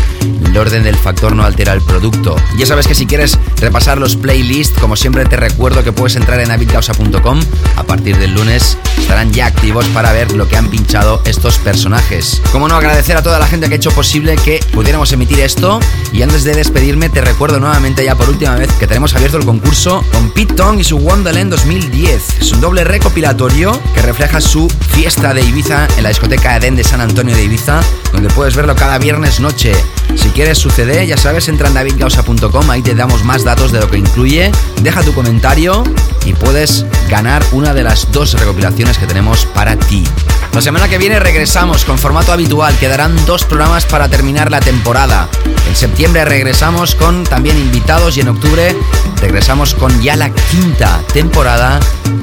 [0.56, 2.34] El orden del factor no altera el producto.
[2.56, 6.40] Ya sabes que si quieres repasar los playlists, como siempre te recuerdo que puedes entrar
[6.40, 7.40] en avidcausa.com.
[7.76, 12.40] A partir del lunes estarán ya activos para ver lo que han pinchado estos personajes.
[12.52, 15.78] Como no, agradecer a toda la gente que ha hecho posible que pudiéramos emitir esto.
[16.10, 19.44] Y antes de despedirme, te recuerdo nuevamente ya por última vez que tenemos abierto el
[19.44, 22.40] concurso con Pete Tong y su Wonderland 2010.
[22.40, 26.84] Es un doble recopilatorio que refleja su fiesta de Ibiza en la discoteca Eden de
[26.84, 29.74] San Antonio de Ibiza, donde puedes verlo cada viernes noche.
[30.16, 33.80] Si quieres su CD, ya sabes, entra en davidgausa.com, ahí te damos más datos de
[33.80, 34.50] lo que incluye.
[34.82, 35.84] Deja tu comentario
[36.24, 40.04] y puedes ganar una de las dos recopilaciones que tenemos para ti.
[40.52, 45.28] La semana que viene regresamos con formato habitual, quedarán dos programas para terminar la temporada.
[45.68, 48.74] En septiembre regresamos con también invitados y en octubre
[49.20, 51.78] regresamos con ya la quinta temporada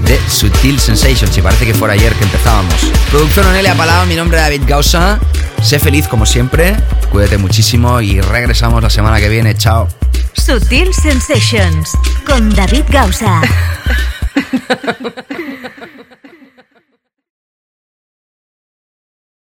[0.06, 1.38] de Sutil Sensations.
[1.38, 2.74] Y parece que fuera ayer que empezábamos.
[3.11, 5.20] Producción Onelia Palau, mi nombre es David Gausa.
[5.61, 6.76] Sé feliz como siempre,
[7.14, 9.53] cuídate muchísimo y regresamos la semana que viene.
[9.56, 9.88] Chao.
[10.34, 11.91] Sutil Sensations
[12.26, 13.40] con David Gausa.